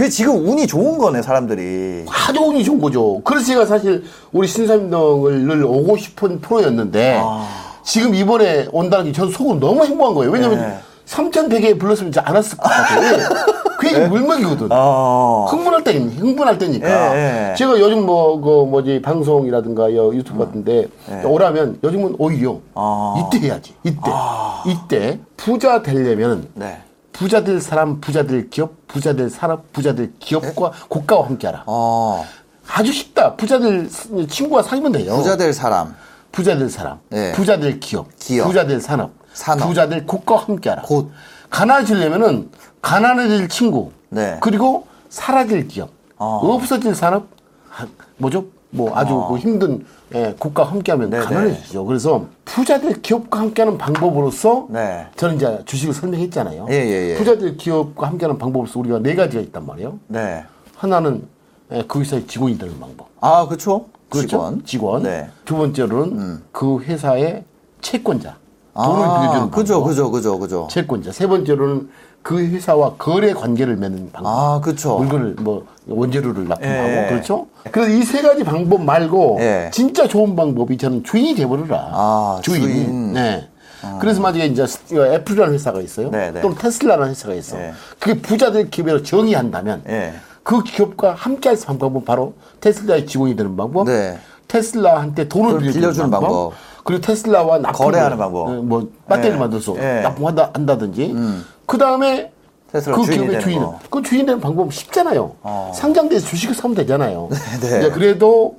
그 0.00 0.08
지금 0.08 0.48
운이 0.48 0.66
좋은 0.66 0.96
거네 0.96 1.20
사람들이. 1.20 2.06
아주 2.08 2.40
운이 2.40 2.64
좋은 2.64 2.80
거죠. 2.80 3.20
그래서 3.22 3.44
제가 3.44 3.66
사실 3.66 4.02
우리 4.32 4.48
신사임당을 4.48 5.42
늘 5.44 5.62
오고 5.62 5.98
싶은 5.98 6.40
프로였는데 6.40 7.20
아. 7.22 7.46
지금 7.82 8.14
이번에 8.14 8.66
온다는 8.72 9.04
게 9.04 9.12
저는 9.12 9.30
속으로 9.30 9.60
너무 9.60 9.84
행복한 9.84 10.14
거예요. 10.14 10.30
왜냐면 10.32 10.58
네. 10.58 10.78
3,100에 11.04 11.78
불렀으면 11.78 12.08
이제 12.08 12.20
안 12.20 12.34
왔을 12.34 12.56
것 12.56 12.62
같아요. 12.66 13.28
그게 13.78 14.06
물먹이거든. 14.06 14.68
어. 14.70 15.48
흥분할 15.50 15.84
때, 15.84 15.92
흥분할 15.98 16.56
때니까. 16.56 17.16
예, 17.16 17.50
예. 17.50 17.54
제가 17.56 17.78
요즘 17.78 18.06
뭐, 18.06 18.40
그, 18.40 18.64
뭐지, 18.70 19.02
방송이라든가 19.02 19.94
여- 19.96 20.14
유튜브 20.14 20.38
같은데, 20.44 20.86
오라면 21.24 21.78
요즘은 21.84 22.14
오히려 22.18 22.52
음. 22.52 22.60
아. 22.74 23.16
이때 23.34 23.46
해야지. 23.46 23.74
이때. 23.84 24.00
이때 24.66 25.20
부자 25.36 25.82
되려면 25.82 26.48
네. 26.54 26.78
부자 27.12 27.44
될 27.44 27.60
사람, 27.60 28.00
부자 28.00 28.22
될 28.22 28.48
기업, 28.50 28.86
부자 28.86 29.12
될 29.12 29.28
산업, 29.30 29.72
부자 29.72 29.94
될 29.94 30.12
기업과 30.18 30.72
국가와 30.88 31.26
함께 31.26 31.46
하라. 31.46 31.64
어. 31.66 32.24
아주 32.72 32.92
쉽다. 32.92 33.34
부자 33.36 33.58
될 33.58 33.88
친구와 34.28 34.62
사귀면 34.62 34.92
돼요. 34.92 35.16
부자 35.16 35.36
될 35.36 35.52
사람. 35.52 35.94
부자 36.32 36.56
될 36.56 36.70
사람, 36.70 37.00
예. 37.12 37.32
부자 37.32 37.58
될 37.58 37.80
기업, 37.80 38.06
기업. 38.20 38.46
부자 38.46 38.64
될 38.64 38.80
산업, 38.80 39.10
산업. 39.32 39.66
부자 39.66 39.88
될 39.88 40.06
국가와 40.06 40.44
함께하라. 40.44 40.82
곧. 40.82 41.10
가난해지려면은 41.50 42.50
가난해질 42.82 43.48
친구, 43.48 43.90
네. 44.10 44.38
그리고 44.40 44.86
사라질 45.08 45.66
기업, 45.66 45.90
어. 46.18 46.38
없어질 46.42 46.94
산업, 46.94 47.26
하- 47.68 47.88
뭐죠? 48.18 48.44
뭐 48.70 48.96
아주 48.96 49.14
어. 49.14 49.28
그 49.28 49.38
힘든 49.38 49.84
예, 50.14 50.34
국가와 50.38 50.70
함께하면 50.70 51.10
네네. 51.10 51.24
가난해지죠. 51.24 51.84
그래서 51.84 52.26
부자 52.44 52.80
될 52.80 53.00
기업과 53.02 53.40
함께하는 53.40 53.78
방법으로서 53.78 54.66
네. 54.70 55.06
저는 55.16 55.36
이제 55.36 55.62
주식을 55.64 55.94
설명했잖아요. 55.94 56.66
예, 56.70 56.74
예, 56.74 57.10
예. 57.10 57.14
부자 57.16 57.36
될 57.38 57.56
기업과 57.56 58.08
함께하는 58.08 58.38
방법으로서 58.38 58.78
우리가 58.80 59.00
네 59.00 59.14
가지가 59.14 59.42
있단 59.42 59.66
말이에요. 59.66 59.98
네. 60.08 60.44
하나는 60.76 61.22
예, 61.72 61.84
그 61.86 62.00
회사의 62.00 62.26
직원이 62.26 62.58
되는 62.58 62.78
방법. 62.80 63.08
아, 63.20 63.46
그렇죠. 63.46 63.86
그렇죠? 64.08 64.28
직원. 64.28 64.64
직원. 64.64 65.02
네. 65.04 65.28
두 65.44 65.56
번째로는 65.56 66.42
그 66.50 66.80
회사의 66.80 67.44
채권자. 67.80 68.36
돈을 68.74 69.04
아, 69.04 69.20
빌려주는 69.20 69.50
그죠. 69.50 69.82
그죠, 69.84 70.10
그죠, 70.10 70.38
그죠. 70.38 70.68
채권자. 70.70 71.12
세 71.12 71.26
번째로는 71.26 71.88
그 72.22 72.38
회사와 72.38 72.94
거래 72.98 73.32
관계를 73.32 73.76
맺는 73.76 74.10
방법. 74.12 74.30
아, 74.30 74.60
그쵸. 74.60 74.98
물건을 74.98 75.36
뭐 75.40 75.66
원재료를 75.88 76.46
납품하고 76.48 76.88
예. 76.88 77.06
그렇죠. 77.08 77.46
그래서 77.72 77.90
이 77.90 78.02
세 78.04 78.22
가지 78.22 78.44
방법 78.44 78.82
말고 78.82 79.38
예. 79.40 79.70
진짜 79.72 80.06
좋은 80.06 80.36
방법이 80.36 80.76
저는 80.76 81.02
주인이 81.02 81.34
돼버려라. 81.34 81.88
아, 81.92 82.40
주인. 82.42 83.16
아. 83.16 83.20
네. 83.20 83.48
그래서 83.98 84.20
만약에 84.20 84.44
이제 84.46 84.66
애플이라는 84.94 85.54
회사가 85.54 85.80
있어요. 85.80 86.10
네, 86.10 86.30
네. 86.30 86.42
또는 86.42 86.56
테슬라라는 86.58 87.10
회사가 87.12 87.32
있어. 87.34 87.58
예. 87.58 87.72
그게 87.98 88.20
부자들 88.20 88.68
기업으로 88.68 89.02
정의한다면 89.02 89.82
예. 89.88 90.12
그 90.42 90.62
기업과 90.62 91.14
함께할 91.14 91.56
수 91.56 91.64
있는 91.64 91.78
방법은 91.78 92.04
바로 92.04 92.34
테슬라의 92.60 93.06
직원이 93.06 93.34
되는 93.34 93.56
방법, 93.56 93.86
네. 93.86 94.18
테슬라한테 94.48 95.28
돈을 95.28 95.48
돈을 95.52 95.60
빌려주는, 95.60 95.80
빌려주는 95.80 96.10
방법, 96.10 96.28
방법. 96.28 96.52
그리고 96.84 97.00
테슬라와 97.00 97.58
납품 97.58 97.86
거래하는 97.86 98.16
방법. 98.16 98.54
뭐 98.64 98.88
배터리 99.08 99.34
예. 99.34 99.36
만들어서 99.36 99.76
예. 99.78 100.00
납품한다 100.02 100.50
한다든지. 100.54 101.14
그 101.66 101.78
다음에 101.78 102.32
테슬라 102.72 102.96
그 102.96 103.04
기업의 103.04 103.40
주인은 103.40 103.64
거. 103.64 103.78
그 103.90 104.02
주인 104.02 104.26
되는 104.26 104.40
방법은 104.40 104.70
쉽잖아요. 104.70 105.36
어. 105.42 105.72
상장돼서 105.74 106.26
주식을 106.26 106.54
사면 106.54 106.76
되잖아요. 106.76 107.28
네. 107.60 107.78
이제 107.78 107.90
그래도 107.90 108.56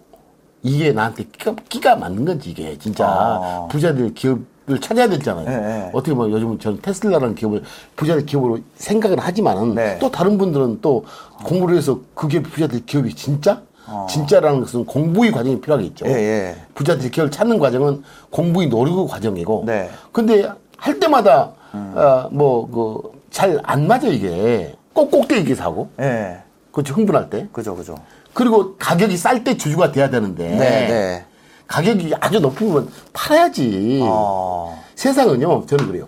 이게 0.63 0.91
나한테 0.91 1.23
끼가, 1.23 1.55
끼가 1.69 1.95
맞는 1.95 2.25
건지 2.25 2.51
이게 2.51 2.77
진짜 2.77 3.07
어. 3.07 3.67
부자들 3.71 4.13
기업을 4.13 4.79
찾아야 4.81 5.07
되잖아요. 5.09 5.45
네, 5.45 5.57
네. 5.57 5.89
어떻게 5.93 6.13
보면 6.13 6.31
요즘은 6.31 6.59
저는 6.59 6.81
테슬라라는 6.81 7.35
기업을 7.35 7.63
부자들 7.95 8.25
기업으로 8.25 8.59
생각을 8.75 9.19
하지만은 9.19 9.75
네. 9.75 9.97
또 9.99 10.11
다른 10.11 10.37
분들은 10.37 10.79
또 10.81 11.05
공부를 11.43 11.77
해서 11.77 11.99
그게 12.13 12.41
부자들 12.41 12.85
기업이 12.85 13.15
진짜? 13.15 13.61
진짜라는 14.09 14.61
것은 14.61 14.85
공부의 14.85 15.31
과정이 15.31 15.59
필요하겠죠. 15.61 16.05
어. 16.05 16.09
예, 16.09 16.13
예. 16.13 16.55
부자들 16.75 17.09
기업을 17.11 17.31
찾는 17.31 17.59
과정은 17.59 18.03
공부의 18.29 18.69
노력 18.69 19.07
과정이고. 19.07 19.63
네. 19.65 19.89
근데 20.11 20.49
할 20.77 20.99
때마다 20.99 21.51
어, 21.73 22.27
뭐그 22.31 23.21
잘 23.31 23.59
안 23.63 23.87
맞아 23.87 24.07
이게 24.07 24.75
꼭 24.93 25.09
꼭대기 25.09 25.55
사고 25.55 25.89
예. 26.01 26.39
그렇죠 26.71 26.93
흥분할 26.93 27.29
때 27.29 27.47
그죠, 27.53 27.75
그죠. 27.75 27.95
그리고 28.33 28.75
가격이 28.77 29.15
쌀 29.17 29.43
때 29.43 29.55
주주가 29.57 29.91
돼야 29.91 30.09
되는데 30.09 30.47
네, 30.49 30.57
네. 30.87 31.25
가격이 31.67 32.13
아주 32.19 32.39
높으면 32.41 32.89
팔아야지 33.13 34.01
어. 34.03 34.81
세상은요 34.95 35.65
저는 35.65 35.87
그래요 35.87 36.07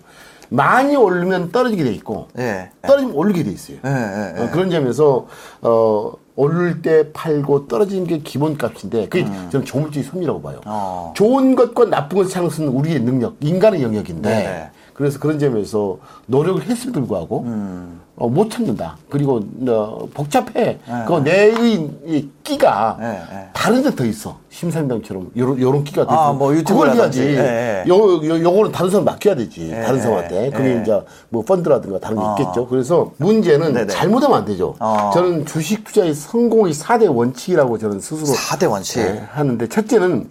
많이 0.49 0.95
오르면 0.95 1.51
떨어지게 1.51 1.83
돼 1.83 1.91
있고 1.93 2.27
예. 2.37 2.71
떨어지면 2.81 3.15
오르게 3.15 3.43
돼 3.43 3.51
있어요 3.51 3.77
예, 3.85 3.89
예, 3.89 4.33
예. 4.37 4.43
어, 4.43 4.49
그런 4.51 4.69
점에서 4.69 5.27
어 5.61 6.13
오를 6.35 6.81
때 6.81 7.11
팔고 7.11 7.67
떨어지는 7.67 8.07
게 8.07 8.17
기본값인데 8.19 9.07
그게 9.07 9.25
저는 9.51 9.65
조물주의 9.65 10.03
섭리라고 10.03 10.41
봐요. 10.41 10.55
음. 10.57 10.63
어. 10.65 11.13
좋은 11.15 11.55
것과 11.55 11.85
나쁜 11.85 12.17
것을 12.17 12.41
것은 12.41 12.67
우리의 12.69 13.01
능력, 13.01 13.35
인간의 13.39 13.83
영역인데 13.83 14.29
네네. 14.29 14.71
그래서 14.93 15.19
그런 15.19 15.39
점에서 15.39 15.97
노력을 16.27 16.61
했음에도 16.61 16.99
불구하고 16.99 17.41
음. 17.47 18.01
어, 18.15 18.29
못 18.29 18.51
찾는다. 18.51 18.97
그리고 19.09 19.41
어, 19.67 20.07
복잡해. 20.13 20.77
그 21.07 21.13
내의 21.23 21.89
이 22.05 22.29
끼가 22.43 22.97
네, 22.99 23.07
네. 23.31 23.49
다른 23.53 23.81
데 23.81 23.89
더 23.95 24.05
있어. 24.05 24.37
심사임당처럼 24.51 25.31
요런 25.35 25.59
요런 25.59 25.83
끼가 25.83 26.05
더 26.05 26.11
아, 26.11 26.13
있어. 26.29 26.33
뭐 26.33 26.49
그걸. 26.49 26.93
해야지. 26.93 27.21
예, 27.23 27.83
예. 27.85 27.89
요, 27.89 27.95
요 28.23 28.39
요거는 28.43 28.71
다른 28.71 28.91
사람 28.91 29.05
맡겨야 29.05 29.33
되지. 29.35 29.71
예, 29.71 29.81
다른 29.81 29.99
사람한테. 29.99 30.51
그게 30.51 30.75
예. 30.77 30.81
이제 30.81 31.01
뭐 31.29 31.41
펀드라든가 31.43 31.97
다른 31.99 32.17
게 32.17 32.23
어. 32.23 32.35
있겠죠. 32.39 32.67
그래서 32.67 33.11
문제는. 33.17 33.87
잘못하면 33.87 34.37
안 34.37 34.45
되죠. 34.45 34.75
어. 34.79 35.09
저는 35.11 35.47
주식 35.47 35.83
투자의 35.83 36.13
성공의 36.13 36.73
4대 36.75 37.11
원칙이라고 37.13 37.79
저는 37.79 37.99
스스로 37.99 38.35
4대 38.35 38.69
원칙. 38.69 38.99
예, 38.99 39.23
하는데 39.31 39.67
첫째는 39.67 40.29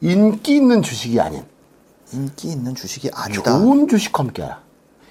인기 0.00 0.56
있는 0.56 0.80
주식이 0.80 1.20
아닌 1.20 1.42
인기 2.12 2.48
있는 2.48 2.74
주식이 2.74 3.10
아니다. 3.12 3.58
좋은 3.58 3.88
주식과 3.88 4.24
함께하라. 4.24 4.60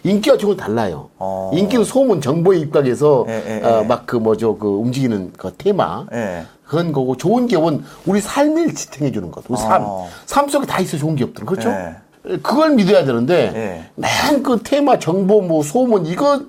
인기와 0.04 0.38
건 0.38 0.56
달라요. 0.56 1.10
어. 1.18 1.52
인기는 1.54 1.84
소문, 1.84 2.22
정보에 2.22 2.60
입각해서 2.60 3.26
예, 3.28 3.44
예, 3.48 3.66
어, 3.66 3.82
예. 3.82 3.88
막그 3.88 4.16
뭐죠 4.18 4.58
그 4.58 4.68
움직이는 4.68 5.34
그 5.38 5.54
테마 5.58 6.06
예. 6.14 6.46
그런 6.66 6.94
거고 6.94 7.18
좋은 7.18 7.48
기업은 7.48 7.84
우리 8.06 8.22
삶을 8.22 8.74
지탱해 8.74 9.12
주는 9.12 9.32
것. 9.32 9.44
우리 9.50 9.58
삶, 9.58 9.82
어. 9.84 10.08
삶 10.26 10.48
속에 10.48 10.66
다 10.66 10.80
있어 10.80 10.98
좋은 10.98 11.16
기업들은 11.16 11.46
그렇죠. 11.46 11.70
예. 11.70 11.96
그걸 12.38 12.76
믿어야 12.76 13.06
되는데 13.06 13.52
예. 13.56 13.92
맨그 13.96 14.62
테마, 14.64 15.00
정보, 15.00 15.42
뭐 15.42 15.64
소문 15.64 16.06
이거 16.06 16.42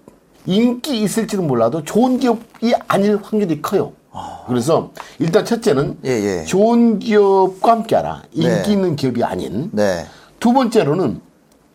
인기 0.46 1.02
있을지는 1.02 1.46
몰라도 1.46 1.84
좋은 1.84 2.18
기업이 2.18 2.74
아닐 2.86 3.18
확률이 3.22 3.60
커요. 3.60 3.92
그래서 4.48 4.90
일단 5.18 5.44
첫째는 5.44 5.98
예, 6.04 6.10
예. 6.10 6.44
좋은 6.44 6.98
기업과 6.98 7.72
함께하라. 7.72 8.22
인기 8.32 8.48
네. 8.48 8.72
있는 8.72 8.96
기업이 8.96 9.22
아닌 9.22 9.70
네. 9.72 10.06
두 10.40 10.52
번째로는 10.52 11.20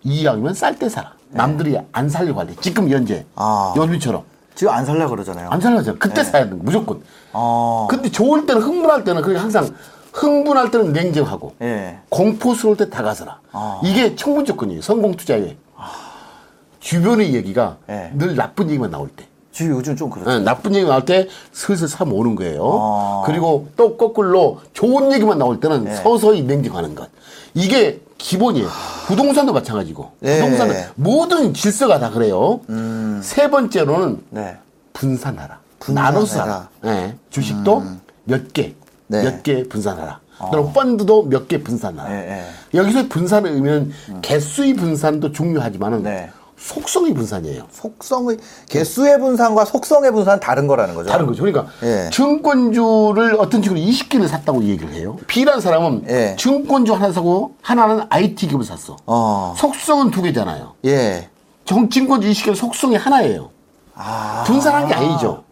이왕이면 0.03 0.53
쌀 0.53 0.77
때 0.77 0.89
사라. 0.89 1.13
남들이 1.29 1.77
안 1.91 2.09
살려고 2.09 2.39
할 2.39 2.47
때. 2.47 2.55
지금 2.61 2.89
현재. 2.89 3.25
아. 3.35 3.73
요즘처럼. 3.75 4.23
지금 4.55 4.71
안 4.73 4.85
살려 4.85 5.07
그러잖아요. 5.09 5.49
안 5.49 5.59
살려잖아. 5.59 5.97
그때 5.97 6.23
사야 6.23 6.45
돼. 6.47 6.51
무조건. 6.55 7.01
어. 7.31 7.87
근데 7.89 8.09
좋을 8.09 8.45
때는 8.45 8.61
흥분할 8.61 9.03
때는 9.03 9.21
그게 9.21 9.37
항상 9.37 9.67
흥분할 10.13 10.69
때는 10.69 10.93
냉정하고 10.93 11.55
예. 11.61 11.99
공포스러울 12.09 12.77
때 12.77 12.89
다가서라. 12.89 13.39
아. 13.51 13.81
이게 13.83 14.15
청문 14.15 14.45
조건이에요. 14.45 14.81
성공 14.81 15.15
투자의. 15.15 15.57
주변의 16.79 17.33
얘기가 17.33 17.77
예. 17.89 18.11
늘 18.13 18.35
나쁜 18.35 18.69
얘기만 18.69 18.91
나올 18.91 19.09
때. 19.09 19.25
지금 19.53 19.75
요즘 19.77 19.95
좀 19.95 20.09
그렇죠. 20.09 20.29
어, 20.31 20.39
나쁜 20.39 20.73
얘기 20.75 20.85
나올 20.85 21.05
때 21.05 21.27
슬슬 21.51 21.87
사면 21.87 22.15
오는 22.15 22.35
거예요. 22.35 22.61
아. 22.81 23.23
그리고 23.25 23.67
또 23.77 23.95
거꾸로 23.95 24.59
좋은 24.73 25.13
얘기만 25.13 25.37
나올 25.37 25.59
때는 25.59 25.83
네. 25.85 25.95
서서히 25.97 26.41
냉정하는 26.41 26.95
것. 26.95 27.07
이게 27.53 28.01
기본이에요. 28.17 28.67
부동산도 29.05 29.53
마찬가지고. 29.53 30.11
네. 30.21 30.39
부동산은 30.41 30.75
모든 30.95 31.53
질서가 31.53 31.99
다 31.99 32.09
그래요. 32.09 32.61
세 33.21 33.49
번째로는 33.49 34.23
네. 34.31 34.57
분산하라. 34.93 35.59
나눠서 35.89 36.41
하라. 36.41 36.69
네. 36.81 37.15
주식도 37.29 37.83
몇 38.23 38.53
개, 38.53 38.73
네. 39.07 39.23
몇개 39.23 39.67
분산하라. 39.67 40.19
그리고 40.51 40.71
펀드도 40.71 41.23
몇 41.23 41.47
개 41.47 41.61
분산하라. 41.61 42.09
여기서 42.73 43.07
분산을 43.07 43.51
의미는 43.51 43.91
개수의 44.23 44.73
분산도 44.73 45.31
중요하지만은 45.31 46.03
네. 46.03 46.31
속성의 46.57 47.13
분산이에요. 47.13 47.63
속성의 47.71 48.37
개수의 48.69 49.19
분산과 49.19 49.65
속성의 49.65 50.11
분산은 50.11 50.39
다른 50.39 50.67
거라는 50.67 50.95
거죠. 50.95 51.09
다른 51.09 51.25
거죠. 51.25 51.43
그러니까 51.43 51.71
예. 51.83 52.09
증권주를 52.11 53.35
어떤 53.39 53.61
식으로 53.61 53.79
20개를 53.79 54.27
샀다고 54.27 54.63
얘기를 54.63 54.93
해요. 54.93 55.17
B라는 55.27 55.61
사람은 55.61 56.05
예. 56.09 56.35
증권주 56.37 56.93
하나 56.93 57.11
사고 57.11 57.55
하나는 57.61 58.05
IT 58.09 58.47
기업을 58.47 58.65
샀어. 58.65 58.97
어. 59.05 59.53
속성은 59.57 60.11
두 60.11 60.21
개잖아요. 60.21 60.73
예. 60.85 61.29
정 61.65 61.89
증권주 61.89 62.29
20개는 62.29 62.55
속성이 62.55 62.95
하나예요. 62.95 63.49
아. 63.95 64.43
분산한 64.45 64.87
게 64.87 64.93
아니죠. 64.93 65.43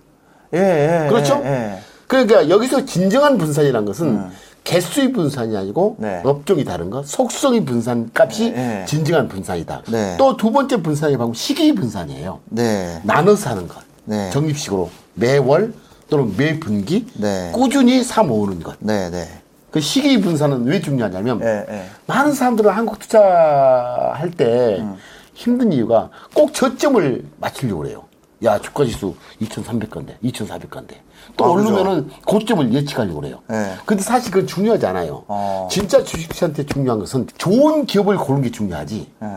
예, 0.53 1.06
예. 1.06 1.09
그렇죠? 1.09 1.42
예, 1.45 1.50
예. 1.50 1.80
그러니까 2.07 2.50
여기서 2.50 2.86
진정한 2.86 3.38
분산이라는 3.38 3.86
것은 3.86 4.30
개수의 4.63 5.12
분산이 5.12 5.56
아니고 5.58 5.98
음. 6.00 6.04
네. 6.04 6.22
업종이 6.24 6.63
다른 6.63 6.90
것, 6.90 7.08
속성의 7.08 7.66
분산 7.66 8.12
값이 8.13 8.52
네. 8.52 8.86
진정한 8.88 9.28
분산이다. 9.28 9.84
네. 9.90 10.18
또두 10.18 10.52
번째 10.52 10.81
분산이 10.81 11.18
방금 11.18 11.34
시기의 11.34 11.74
분산이에요. 11.74 12.40
네. 12.50 13.02
나눠서 13.04 13.50
하는 13.50 13.68
것. 13.68 13.80
네. 14.06 14.30
적립식으로 14.31 14.90
매월 15.16 15.74
또는 16.10 16.36
매 16.38 16.60
분기 16.60 17.08
네. 17.16 17.52
꾸준히 17.54 18.04
사 18.04 18.24
모으는 18.24 18.62
것. 18.62 18.75
네, 18.80 19.10
네. 19.10 19.28
그 19.72 19.80
시기 19.80 20.19
분산은 20.19 20.66
왜 20.66 20.81
중요하냐면 20.81 21.40
예, 21.42 21.66
예. 21.69 21.86
많은 22.06 22.34
사람들은 22.34 22.69
한국 22.72 23.00
투자할 23.00 24.31
때 24.31 24.80
음. 24.81 24.98
힘든 25.34 25.72
이유가 25.72 26.10
꼭 26.34 26.54
저점을 26.54 27.24
맞추려고 27.40 27.81
그래요. 27.81 28.04
야, 28.43 28.59
주가 28.59 28.85
지수 28.85 29.15
2,300건데, 29.41 30.19
2,400건데. 30.23 30.95
또 31.38 31.45
아, 31.45 31.49
오르면은 31.49 32.09
고점을 32.25 32.73
예측하려고 32.73 33.21
그래요. 33.21 33.39
예. 33.51 33.73
근데 33.85 34.01
사실 34.01 34.31
그건 34.31 34.47
중요하지 34.47 34.85
않아요. 34.88 35.23
어. 35.27 35.67
진짜 35.69 36.03
주식시한테 36.03 36.65
중요한 36.65 36.99
것은 36.99 37.27
좋은 37.38 37.85
기업을 37.85 38.17
고르는 38.17 38.41
게 38.43 38.51
중요하지. 38.51 39.07
예. 39.21 39.27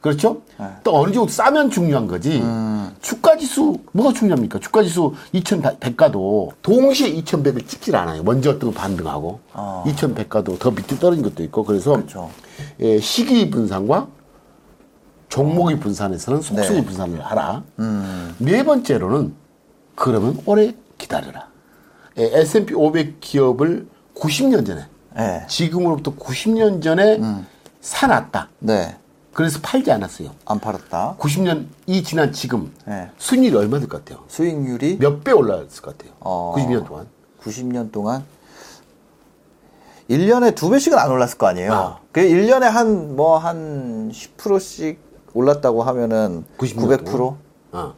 그렇죠? 0.00 0.40
또 0.82 0.96
어느 0.98 1.12
정도 1.12 1.30
싸면 1.30 1.70
중요한 1.70 2.06
거지. 2.06 2.40
음. 2.40 2.90
주가 3.02 3.36
지수 3.36 3.76
뭐가 3.92 4.14
중요합니까? 4.14 4.58
주가 4.58 4.82
지수 4.82 5.12
2,100가도 5.34 6.52
동시에 6.62 7.12
2,100을 7.22 7.68
찍질 7.68 7.94
않아요. 7.94 8.22
먼저 8.22 8.58
뜨고 8.58 8.72
반등하고 8.72 9.40
어. 9.52 9.84
2,100가도 9.86 10.58
더 10.58 10.70
밑에 10.70 10.98
떨어진 10.98 11.22
것도 11.22 11.42
있고 11.44 11.64
그래서 11.64 11.92
그렇죠. 11.92 12.30
예, 12.80 12.98
시기 12.98 13.50
분산과 13.50 14.08
종목의 15.34 15.80
분산에서는 15.80 16.42
속성의 16.42 16.80
네. 16.82 16.86
분산을 16.86 17.24
하라. 17.24 17.62
음. 17.78 18.34
네 18.38 18.62
번째로는 18.64 19.32
그러면 19.94 20.38
오래 20.44 20.74
기다려라. 20.98 21.48
예, 22.18 22.24
S&P 22.40 22.74
500 22.74 23.20
기업을 23.20 23.86
90년 24.14 24.66
전에 24.66 24.86
예. 25.18 25.46
지금으로부터 25.48 26.14
90년 26.16 26.82
전에 26.82 27.16
음. 27.18 27.46
사놨다. 27.80 28.48
네. 28.58 28.96
그래서 29.32 29.60
팔지 29.62 29.90
않았어요. 29.92 30.32
안 30.44 30.58
팔았다. 30.58 31.16
90년이 31.18 32.04
지난 32.04 32.32
지금 32.32 32.72
네. 32.84 33.08
순위율이 33.16 33.56
얼마 33.56 33.78
될 33.78 33.88
것 33.88 34.04
같아요? 34.04 34.24
수익률이 34.28 34.98
몇 34.98 35.22
배 35.22 35.30
올랐을 35.32 35.68
것 35.80 35.96
같아요? 35.96 36.12
어. 36.20 36.52
90년 36.56 36.84
동안. 36.86 37.06
90년 37.42 37.92
동안 37.92 38.24
1년에 40.10 40.54
두 40.56 40.68
배씩은 40.70 40.98
안 40.98 41.10
올랐을 41.10 41.38
거 41.38 41.46
아니에요. 41.46 41.72
아. 41.72 41.98
그 42.10 42.20
1년에 42.20 42.62
한 42.62 43.14
뭐 43.16 43.38
한 43.38 44.10
10%씩 44.12 44.98
올랐다고 45.34 45.82
하면은 45.82 46.44
90년 46.58 47.04
900%? 47.04 47.04
동안? 47.04 47.36
어. 47.72 47.94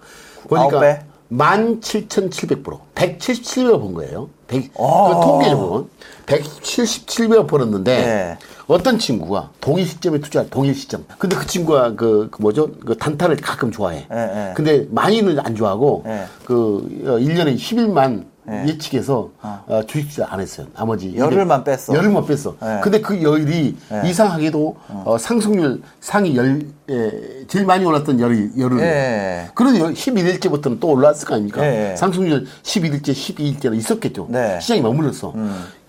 보니까 0.49 0.81
배? 0.81 1.03
17,700%. 1.33 2.79
177배 2.95 3.81
번 3.81 3.95
거예요. 3.95 4.29
100, 4.49 4.71
어. 4.75 5.09
그 5.09 5.27
통계적으로 5.27 5.89
177배 6.27 7.49
벌었는데 7.49 7.97
네. 7.97 8.39
어떤 8.67 8.99
친구가 8.99 9.51
동일 9.61 9.87
시점에 9.87 10.21
투자 10.21 10.47
동일 10.47 10.75
시점. 10.75 11.05
근데 11.19 11.37
그 11.37 11.47
친구가 11.47 11.95
그, 11.95 12.29
그 12.31 12.41
뭐죠? 12.41 12.71
그 12.85 12.97
단타를 12.97 13.37
가끔 13.37 13.71
좋아해. 13.71 14.07
네, 14.09 14.27
네. 14.27 14.53
근데 14.55 14.87
많이는 14.91 15.39
안 15.41 15.55
좋아하고 15.55 16.03
네. 16.05 16.25
그 16.45 16.87
1년에 17.05 17.57
10일만 17.57 18.32
네. 18.53 18.69
예측해서 18.69 19.31
어, 19.43 19.81
주식 19.87 20.09
투자 20.11 20.27
안 20.31 20.41
했어요. 20.41 20.67
나머지 20.75 21.17
열흘만 21.17 21.65
뺐어. 21.65 21.95
열흘만 21.95 22.27
뺐어. 22.27 22.57
네. 22.61 22.81
근데 22.83 23.01
그 23.01 23.23
열이 23.23 23.77
네. 23.89 24.03
이상하게도 24.11 24.77
어, 25.05 25.17
상승률 25.19 25.83
상위 26.01 26.37
열 26.37 26.61
에, 26.91 27.47
제일 27.49 27.65
많이 27.65 27.85
올랐던 27.85 28.21
열이 28.21 28.51
열을 28.59 28.77
네. 28.79 29.49
그래도 29.55 29.91
11일째부터는 29.91 30.79
또 30.81 30.89
올라왔을 30.89 31.27
거 31.27 31.35
아닙니까? 31.35 31.61
네. 31.63 31.97
상승률 31.97 32.47
11일째, 32.63 33.09
12일째는 33.13 33.77
있었겠죠. 33.77 34.27
네. 34.31 34.57
음. 34.57 34.61
시장이 34.61 34.81
머물렀어. 34.83 35.33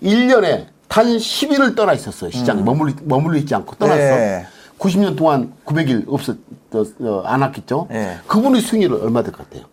1년에 0.02 0.66
단 0.88 1.06
10일을 1.06 1.74
떠나 1.76 1.92
있었어요. 1.92 2.30
시장이 2.30 2.62
머물러, 2.62 2.92
머물러 3.04 3.36
있지 3.38 3.54
않고 3.54 3.76
떠났어. 3.76 3.98
네. 3.98 4.46
90년 4.78 5.16
동안 5.16 5.52
900일 5.64 6.04
없었, 6.08 6.36
어, 6.72 6.84
어, 7.00 7.22
안 7.24 7.42
왔겠죠. 7.42 7.86
네. 7.90 8.16
그분의 8.26 8.60
수익률은 8.60 9.02
얼마 9.02 9.22
될 9.22 9.32
것 9.32 9.48
같아요? 9.48 9.66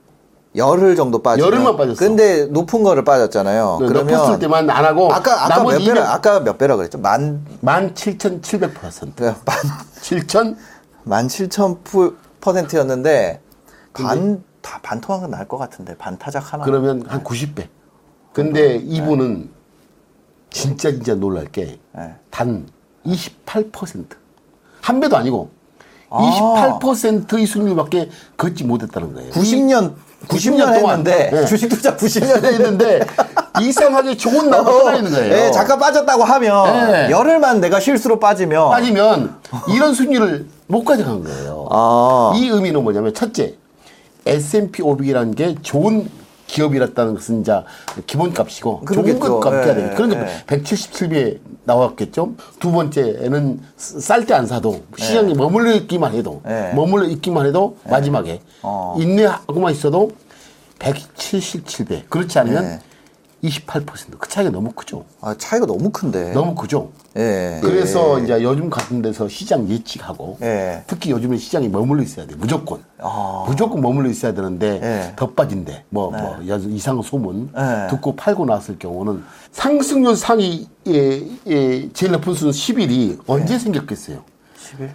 열흘 0.55 0.95
정도 0.95 1.21
빠지면 1.23 1.45
열흘만 1.51 1.77
빠졌어. 1.77 1.97
근데 1.97 2.45
높은 2.45 2.83
거를 2.83 3.03
빠졌잖아요. 3.03 3.77
그 3.79 3.87
그러면 3.87 4.39
때만 4.39 4.69
안 4.69 4.83
하고 4.85 5.11
아까 5.13 5.45
아까 5.45 5.63
몇 5.63 5.69
배라 5.79 5.79
200 5.79 5.97
아까 6.05 6.39
몇 6.41 6.57
배라 6.57 6.75
그랬죠? 6.75 6.97
만 6.97 7.45
17,700%. 7.61 9.15
그, 9.15 9.23
만 9.45 9.55
7,000? 10.01 10.57
만 11.03 11.27
칠천 11.27 11.79
퍼센트였는데 12.41 13.41
반 13.93 14.43
다 14.61 14.79
반토막은 14.83 15.31
날 15.31 15.47
것 15.47 15.57
같은데 15.57 15.97
반 15.97 16.17
타작 16.19 16.53
하나. 16.53 16.63
그러면 16.63 17.03
한 17.07 17.23
90배. 17.23 17.67
근데 18.31 18.75
이분은 18.75 19.49
진짜 20.51 20.91
진짜 20.91 21.15
놀랄 21.15 21.45
게 21.47 21.79
네. 21.93 22.15
단 22.29 22.67
28%. 23.05 24.05
한 24.81 24.99
배도 24.99 25.17
아니고 25.17 25.49
아. 26.09 26.79
28%의 26.79 27.45
수익률밖에 27.47 28.09
걷지 28.37 28.63
못했다는 28.65 29.13
거예요. 29.13 29.31
90년 29.31 29.95
90년, 30.27 30.27
90년 30.27 30.79
동안. 30.79 30.97
했는데 30.99 31.29
네. 31.31 31.45
주식 31.45 31.67
투자 31.69 31.95
90년 31.95 32.43
했는데 32.43 32.99
이상하게 33.61 34.15
좋은 34.17 34.49
날만 34.49 34.65
떠나 34.65 34.95
있는 34.95 35.11
거예요. 35.11 35.33
예, 35.33 35.51
잠깐 35.51 35.79
빠졌다고 35.79 36.23
하면 36.23 36.91
네. 36.91 37.09
열흘만 37.09 37.59
내가 37.61 37.79
실수로 37.79 38.19
빠지면 38.19 38.69
빠지면 38.69 39.35
이런 39.69 39.93
수익률을 39.93 40.45
못 40.67 40.83
가져간 40.83 41.23
거예요. 41.23 41.67
아. 41.69 42.33
이 42.35 42.47
의미는 42.47 42.83
뭐냐면 42.83 43.13
첫째 43.13 43.55
S&P 44.25 44.83
500이라는 44.83 45.35
게 45.35 45.55
좋은 45.61 46.09
기업이랐다는 46.51 47.15
것은 47.15 47.41
이제 47.41 47.53
기본값이고 48.07 48.81
그러겠죠. 48.81 49.19
좋은 49.19 49.29
것 49.31 49.39
값해야 49.39 49.69
예, 49.69 49.75
되겠죠. 49.75 49.95
그러니까 49.95 50.27
예. 50.27 50.43
177배에 50.47 51.39
나왔겠죠. 51.63 52.33
두 52.59 52.71
번째는 52.71 53.61
쌀 53.77 54.25
때 54.25 54.33
안 54.33 54.45
사도 54.47 54.81
시장에 54.97 55.33
머물러 55.33 55.71
있기만 55.73 56.13
해도 56.13 56.41
예. 56.47 56.73
머물러 56.75 57.05
있기만 57.07 57.45
해도 57.45 57.77
마지막에 57.89 58.41
어. 58.63 58.95
인내하고만 58.99 59.71
있어도 59.73 60.11
177배. 60.79 62.03
그렇지 62.09 62.37
않으면 62.39 62.63
예. 62.65 62.79
28%그 63.43 64.29
차이가 64.29 64.51
너무 64.51 64.71
크죠. 64.71 65.03
아, 65.19 65.35
차이가 65.37 65.65
너무 65.65 65.89
큰데. 65.89 66.31
너무 66.31 66.53
크죠. 66.55 66.91
예. 67.17 67.59
그래서 67.61 68.19
이제 68.19 68.41
요즘 68.41 68.69
같은 68.69 69.01
데서 69.01 69.27
시장 69.27 69.67
예측하고 69.67 70.37
예. 70.41 70.83
특히 70.87 71.11
요즘은 71.11 71.37
시장이 71.37 71.67
머물러 71.67 72.01
있어야 72.03 72.25
돼 72.25 72.35
무조건 72.35 72.81
아. 72.99 73.43
무조건 73.47 73.81
머물러 73.81 74.09
있어야 74.09 74.33
되는데 74.33 74.79
예. 74.81 75.13
더 75.17 75.29
빠진대 75.31 75.83
뭐, 75.89 76.09
뭐 76.11 76.39
이상한 76.41 77.03
소문 77.03 77.49
예. 77.57 77.87
듣고 77.89 78.15
팔고 78.15 78.45
나왔을 78.45 78.79
경우는 78.79 79.23
상승률 79.51 80.15
상위 80.15 80.69
에, 80.87 81.27
에, 81.47 81.89
제일 81.91 82.13
높은 82.13 82.33
수는 82.33 82.53
10일이 82.53 83.19
언제 83.27 83.59
생겼겠어요 83.59 84.23
10일? 84.57 84.91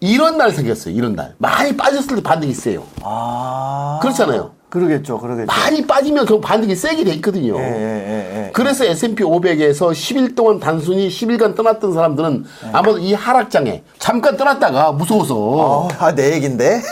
이런 0.00 0.38
날 0.38 0.52
생겼어요 0.52 0.94
이런 0.94 1.14
날 1.14 1.34
많이 1.36 1.76
빠졌을 1.76 2.16
때 2.16 2.22
반등이 2.22 2.54
세요 2.54 2.84
아. 3.02 3.98
그렇잖아요. 4.00 4.52
그러겠죠. 4.70 5.18
그러겠죠. 5.18 5.46
많이 5.46 5.84
빠지면 5.84 6.24
그 6.26 6.40
반등이 6.40 6.76
세게 6.76 7.02
돼 7.04 7.12
있거든요 7.14 7.58
예, 7.58 7.62
예, 7.62 7.66
예, 7.66 8.46
예. 8.46 8.50
그래서 8.52 8.84
S&P 8.84 9.24
500에서 9.24 9.90
10일 9.90 10.36
동안 10.36 10.60
단순히 10.60 11.08
10일간 11.08 11.56
떠났던 11.56 11.92
사람들은 11.92 12.44
네. 12.62 12.68
아마도 12.72 12.98
이 12.98 13.12
하락장에 13.12 13.82
잠깐 13.98 14.36
떠났다가 14.36 14.92
무서워서 14.92 15.34
어, 15.36 15.88
아, 15.98 16.14
내 16.14 16.34
얘긴데? 16.34 16.82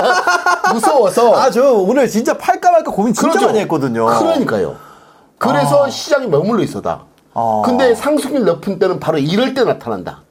무서워서 0.72 1.34
아, 1.34 1.50
저 1.50 1.72
오늘 1.72 2.06
진짜 2.08 2.36
팔까 2.36 2.70
말까 2.70 2.92
고민 2.92 3.14
진짜 3.14 3.30
그렇죠. 3.30 3.46
많이 3.46 3.58
했거든요. 3.60 4.04
그러니까요. 4.06 4.76
그래서 5.38 5.88
시장이 5.88 6.26
머물러 6.26 6.62
있어다. 6.62 7.04
아. 7.32 7.62
근데 7.64 7.94
상승률 7.94 8.44
높은 8.44 8.78
때는 8.78 9.00
바로 9.00 9.18
이럴 9.18 9.54
때 9.54 9.64
나타난다. 9.64 10.22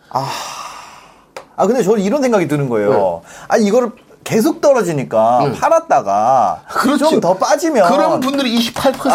아, 1.56 1.68
근데 1.68 1.84
저는 1.84 2.02
이런 2.02 2.22
생각이 2.22 2.48
드는 2.48 2.70
거예요. 2.70 3.22
아, 3.48 3.58
이거를 3.58 3.92
계속 4.24 4.62
떨어지니까 4.62 5.52
팔았다가 5.60 6.62
그렇지. 6.70 7.04
좀더 7.04 7.36
빠지면 7.36 7.90
그런 7.92 8.20
분들이 8.20 8.58
28%. 8.58 9.10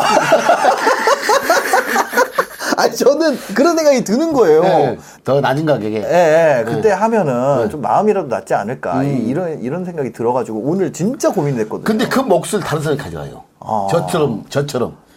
아니 2.76 2.94
저는 2.94 3.36
그런 3.54 3.76
생각이 3.76 4.04
드는 4.04 4.32
거예요. 4.32 4.62
네, 4.62 4.98
더 5.24 5.40
낮은 5.40 5.66
가격에. 5.66 5.96
예, 5.96 6.60
예. 6.60 6.64
그때 6.64 6.92
하면은 6.92 7.68
좀 7.70 7.80
마음이라도 7.80 8.28
낫지 8.28 8.54
않을까. 8.54 9.02
이- 9.02 9.16
이런, 9.26 9.60
이런 9.60 9.84
생각이 9.84 10.12
들어가지고 10.12 10.60
오늘 10.60 10.92
진짜 10.92 11.30
고민됐거든요. 11.32 11.84
근데 11.84 12.06
그 12.08 12.20
몫을 12.20 12.60
다른 12.62 12.80
사람이 12.82 13.00
가져가요. 13.02 13.42
아. 13.60 13.88
저처럼, 13.90 14.44
저처럼. 14.48 14.96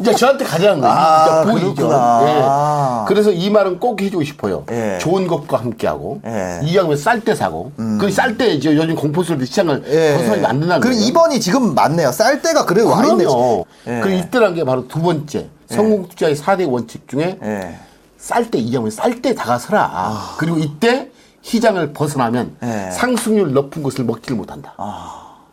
이제 0.00 0.12
저한테 0.14 0.44
가져간 0.44 0.80
거예요. 0.80 0.94
아, 0.94 1.44
보이죠. 1.44 1.88
예. 2.26 3.06
그래서 3.06 3.30
이 3.30 3.48
말은 3.48 3.78
꼭 3.78 4.02
해주고 4.02 4.24
싶어요. 4.24 4.64
예. 4.70 4.98
좋은 5.00 5.28
것과 5.28 5.58
함께하고. 5.58 6.20
예. 6.26 6.60
이왕이면 6.64 6.96
쌀 6.96 7.20
때 7.20 7.34
사고. 7.34 7.70
그쌀 8.00 8.36
때 8.36 8.48
이제 8.48 8.74
요즘 8.74 8.96
공포스러운 8.96 9.44
시장을 9.44 9.84
예. 9.86 10.16
된다는 10.24 10.80
그리고 10.80 11.00
거예요. 11.00 11.12
2번이 11.12 11.40
지금 11.40 11.74
맞네요. 11.74 12.10
쌀 12.10 12.42
때가 12.42 12.64
그래도 12.64 12.90
와 12.90 13.04
있네. 13.04 13.24
그럼요. 13.24 13.66
예. 13.86 14.18
이때란 14.18 14.54
게 14.54 14.64
바로 14.64 14.88
두 14.88 15.00
번째. 15.00 15.48
성공 15.68 16.08
투자의 16.08 16.36
4대 16.36 16.70
원칙 16.70 17.08
중에 17.08 17.38
예. 17.42 17.78
쌀때 18.18 18.58
이왕이면 18.58 18.90
쌀 18.90 19.22
때 19.22 19.34
다가서라. 19.34 20.34
그리고 20.38 20.58
이때 20.58 21.08
시장을 21.42 21.92
벗어나면 21.92 22.56
예. 22.64 22.90
상승률 22.90 23.52
높은 23.52 23.84
것을 23.84 24.04
먹지를 24.04 24.36
못한다. 24.36 24.74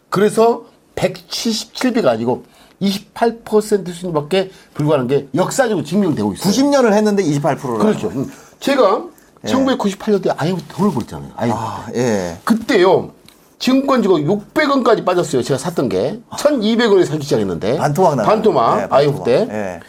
그래서 0.09 0.63
177배가 0.95 2.07
아니고 2.07 2.43
28% 2.81 3.87
수준밖에 3.87 4.51
불과한 4.73 5.07
게 5.07 5.27
역사적으로 5.35 5.85
증명되고 5.85 6.33
있어요. 6.33 6.51
90년을 6.51 6.93
했는데 6.93 7.23
28%를. 7.23 7.77
그렇죠. 7.79 8.07
음. 8.09 8.31
제가 8.59 9.03
1998년도에 9.45 10.33
IMF 10.37 10.63
돈을 10.69 10.91
벌었잖아요. 10.93 11.31
IMF. 11.35 11.57
아, 11.59 11.87
예. 11.95 12.37
그때요. 12.43 13.11
증권지가 13.59 14.15
600원까지 14.15 15.05
빠졌어요. 15.05 15.43
제가 15.43 15.57
샀던 15.57 15.89
게. 15.89 16.19
1200원에 16.31 17.05
사기 17.05 17.23
시작했는데. 17.23 17.77
반토막 17.77 18.15
나. 18.15 18.23
반토막. 18.23 18.77
네, 18.77 18.87
IMF 18.89 19.23
때. 19.23 19.47
예. 19.49 19.79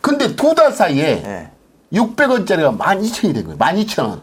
근데 0.00 0.34
두 0.36 0.54
달 0.54 0.72
사이에 0.72 1.22
예. 1.24 1.50
600원짜리가 1.92 2.78
12,000원이 2.78 3.34
된 3.34 3.44
거예요. 3.44 3.58
12,000원. 3.58 4.20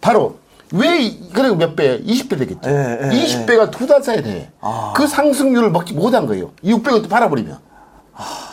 바로 0.00 0.38
왜 0.72 0.98
이- 1.02 1.30
그리고 1.32 1.56
몇 1.56 1.74
배? 1.74 2.00
20배 2.02 2.38
되겠죠. 2.38 2.70
예, 2.70 2.98
예, 3.02 3.08
20배가 3.08 3.70
두 3.70 3.86
달 3.86 4.02
사이에 4.02 4.22
돼. 4.22 4.52
그 4.94 5.06
상승률을 5.06 5.70
먹지 5.70 5.94
못한 5.94 6.26
거예요. 6.26 6.50
600원 6.64 7.08
팔아버리면. 7.08 7.58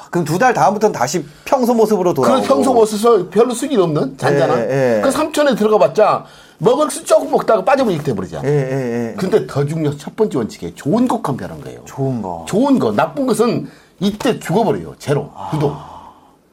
그럼 0.09 0.25
두 0.25 0.38
달 0.39 0.53
다음부터는 0.53 0.93
다시 0.93 1.24
평소 1.45 1.74
모습으로 1.74 2.13
돌아오고. 2.13 2.41
그런 2.41 2.47
평소 2.47 2.74
모습에서 2.74 3.29
별로 3.29 3.53
수익이 3.53 3.75
없는 3.77 4.17
잔잔한. 4.17 4.59
예, 4.59 4.97
예. 4.97 5.01
그 5.01 5.09
3천에 5.09 5.57
들어가 5.57 5.77
봤자 5.77 6.25
먹을 6.59 6.89
수 6.89 7.03
조금 7.05 7.29
먹다가 7.29 7.63
빠져버리게 7.63 8.03
돼버리잖아. 8.03 8.47
예, 8.47 8.51
예, 8.51 9.09
예. 9.12 9.15
근데 9.15 9.45
더 9.45 9.63
중요한 9.65 9.97
첫 9.97 10.15
번째 10.15 10.39
원칙에 10.39 10.74
좋은 10.74 11.07
것만 11.07 11.38
변한 11.38 11.62
거예요. 11.62 11.81
좋은 11.86 12.21
거. 12.21 12.45
좋은 12.47 12.79
거, 12.79 12.93
나쁜 12.93 13.27
것은 13.27 13.67
이때 14.00 14.39
죽어버려요. 14.39 14.95
제로, 14.97 15.29
부동. 15.51 15.75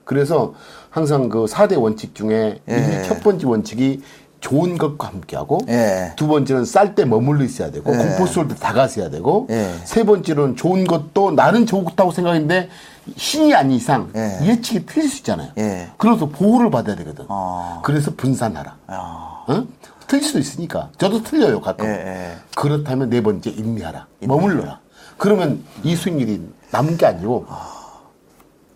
그래서 0.05 0.53
항상 0.91 1.29
그 1.31 1.47
4대 1.47 1.81
원칙 1.81 2.15
중에 2.15 2.61
예. 2.69 3.03
이첫 3.05 3.23
번째 3.23 3.47
원칙이 3.47 4.03
좋은 4.45 4.77
것과 4.77 5.09
함께하고 5.09 5.61
예. 5.69 6.13
두 6.17 6.29
번째는 6.29 6.67
쌀 6.67 6.95
때 6.95 7.07
머물러 7.07 7.45
있어야 7.45 7.71
되고 7.71 7.91
공포 7.91 8.27
쏠때 8.27 8.55
다가서야 8.57 9.09
되고 9.09 9.47
예. 9.49 9.75
세 9.85 10.05
번째로는 10.05 10.55
좋은 10.55 10.85
것도 10.87 11.31
나는 11.31 11.65
좋다고 11.65 12.11
생각했는데 12.11 12.69
신이 13.17 13.55
아닌 13.55 13.73
이상 13.73 14.11
예. 14.15 14.39
예측이 14.43 14.85
틀릴 14.85 15.09
수 15.09 15.19
있잖아요. 15.19 15.53
예. 15.57 15.89
그래서 15.97 16.27
보호를 16.27 16.71
받아야 16.71 16.95
되거든. 16.97 17.25
아. 17.29 17.81
그래서 17.83 18.13
분산하라. 18.15 18.77
아. 18.89 19.45
어? 19.49 19.67
틀릴 20.07 20.23
수도 20.23 20.39
있으니까. 20.41 20.91
저도 20.99 21.23
틀려요, 21.23 21.63
가끔. 21.63 21.87
예, 21.87 21.91
예. 21.93 22.37
그렇다면 22.55 23.09
네 23.09 23.23
번째 23.23 23.49
인내하라. 23.49 24.07
머물러라. 24.21 24.79
그러면 25.17 25.65
이 25.83 25.97
수익률이 25.97 26.47
남은 26.71 26.99
게 26.99 27.07
아니고 27.07 27.47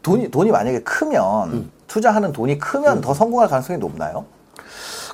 돈이 0.01 0.31
돈이 0.31 0.51
만약에 0.51 0.81
크면 0.81 1.53
음. 1.53 1.71
투자하는 1.89 2.33
돈이 2.33 2.57
크면 2.57 3.03
더 3.03 3.13
성공할 3.13 3.49
가능성이 3.49 3.79
높나요? 3.79 4.25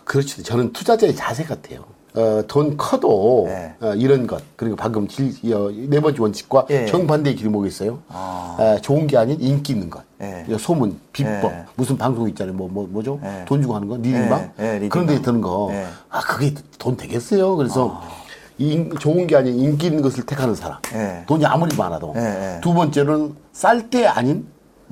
그렇지. 0.05 0.43
저는 0.43 0.73
투자자의 0.73 1.15
자세 1.15 1.45
같아요. 1.45 1.85
어, 2.17 2.43
돈 2.47 2.77
커도 2.77 3.45
네. 3.49 3.75
어, 3.81 3.93
이런 3.95 4.29
것 4.29 4.41
그리고 4.55 4.77
방금 4.77 5.09
질, 5.09 5.33
어, 5.53 5.69
네 5.73 5.99
번째 6.01 6.23
원칙과 6.23 6.67
예. 6.71 6.87
정반대의 6.87 7.35
길이 7.35 7.49
뭐겠어요? 7.49 7.99
어, 8.09 8.77
좋은 8.83 9.09
게 9.09 9.17
아닌 9.17 9.37
인기 9.41 9.73
있는 9.73 9.91
것. 9.91 10.03
예. 10.23 10.47
이 10.49 10.57
소문, 10.57 11.01
비법, 11.13 11.51
예. 11.51 11.65
무슨 11.75 11.99
방송 11.99 12.29
있잖아요. 12.29 12.55
뭐, 12.55 12.69
뭐, 12.71 12.87
뭐죠? 12.89 13.19
예. 13.25 13.45
돈 13.47 13.61
주고 13.63 13.75
하는 13.75 13.89
거? 13.89 13.97
리딩방? 13.97 14.53
예, 14.61 14.65
예, 14.65 14.73
리딩방. 14.75 14.89
그런 14.91 15.07
데 15.07 15.21
드는 15.23 15.41
거. 15.41 15.69
예. 15.73 15.87
아, 16.09 16.21
그게 16.21 16.55
돈 16.79 16.97
되겠어요? 16.97 17.57
그래서 17.57 18.01
인- 18.59 18.95
좋은 19.01 19.27
게 19.27 19.35
아닌 19.35 19.59
인기 19.59 19.87
있는 19.89 20.01
것을 20.01 20.25
택하는 20.25 20.55
사람. 20.55 20.79
예. 20.95 21.25
돈이 21.27 21.45
아무리 21.45 21.75
많아도. 21.77 22.13
예, 22.17 22.21
예. 22.57 22.61
두 22.61 22.73
번째로는 22.75 23.35
쌀 23.53 23.91
때 23.91 24.07
아닌 24.07 24.47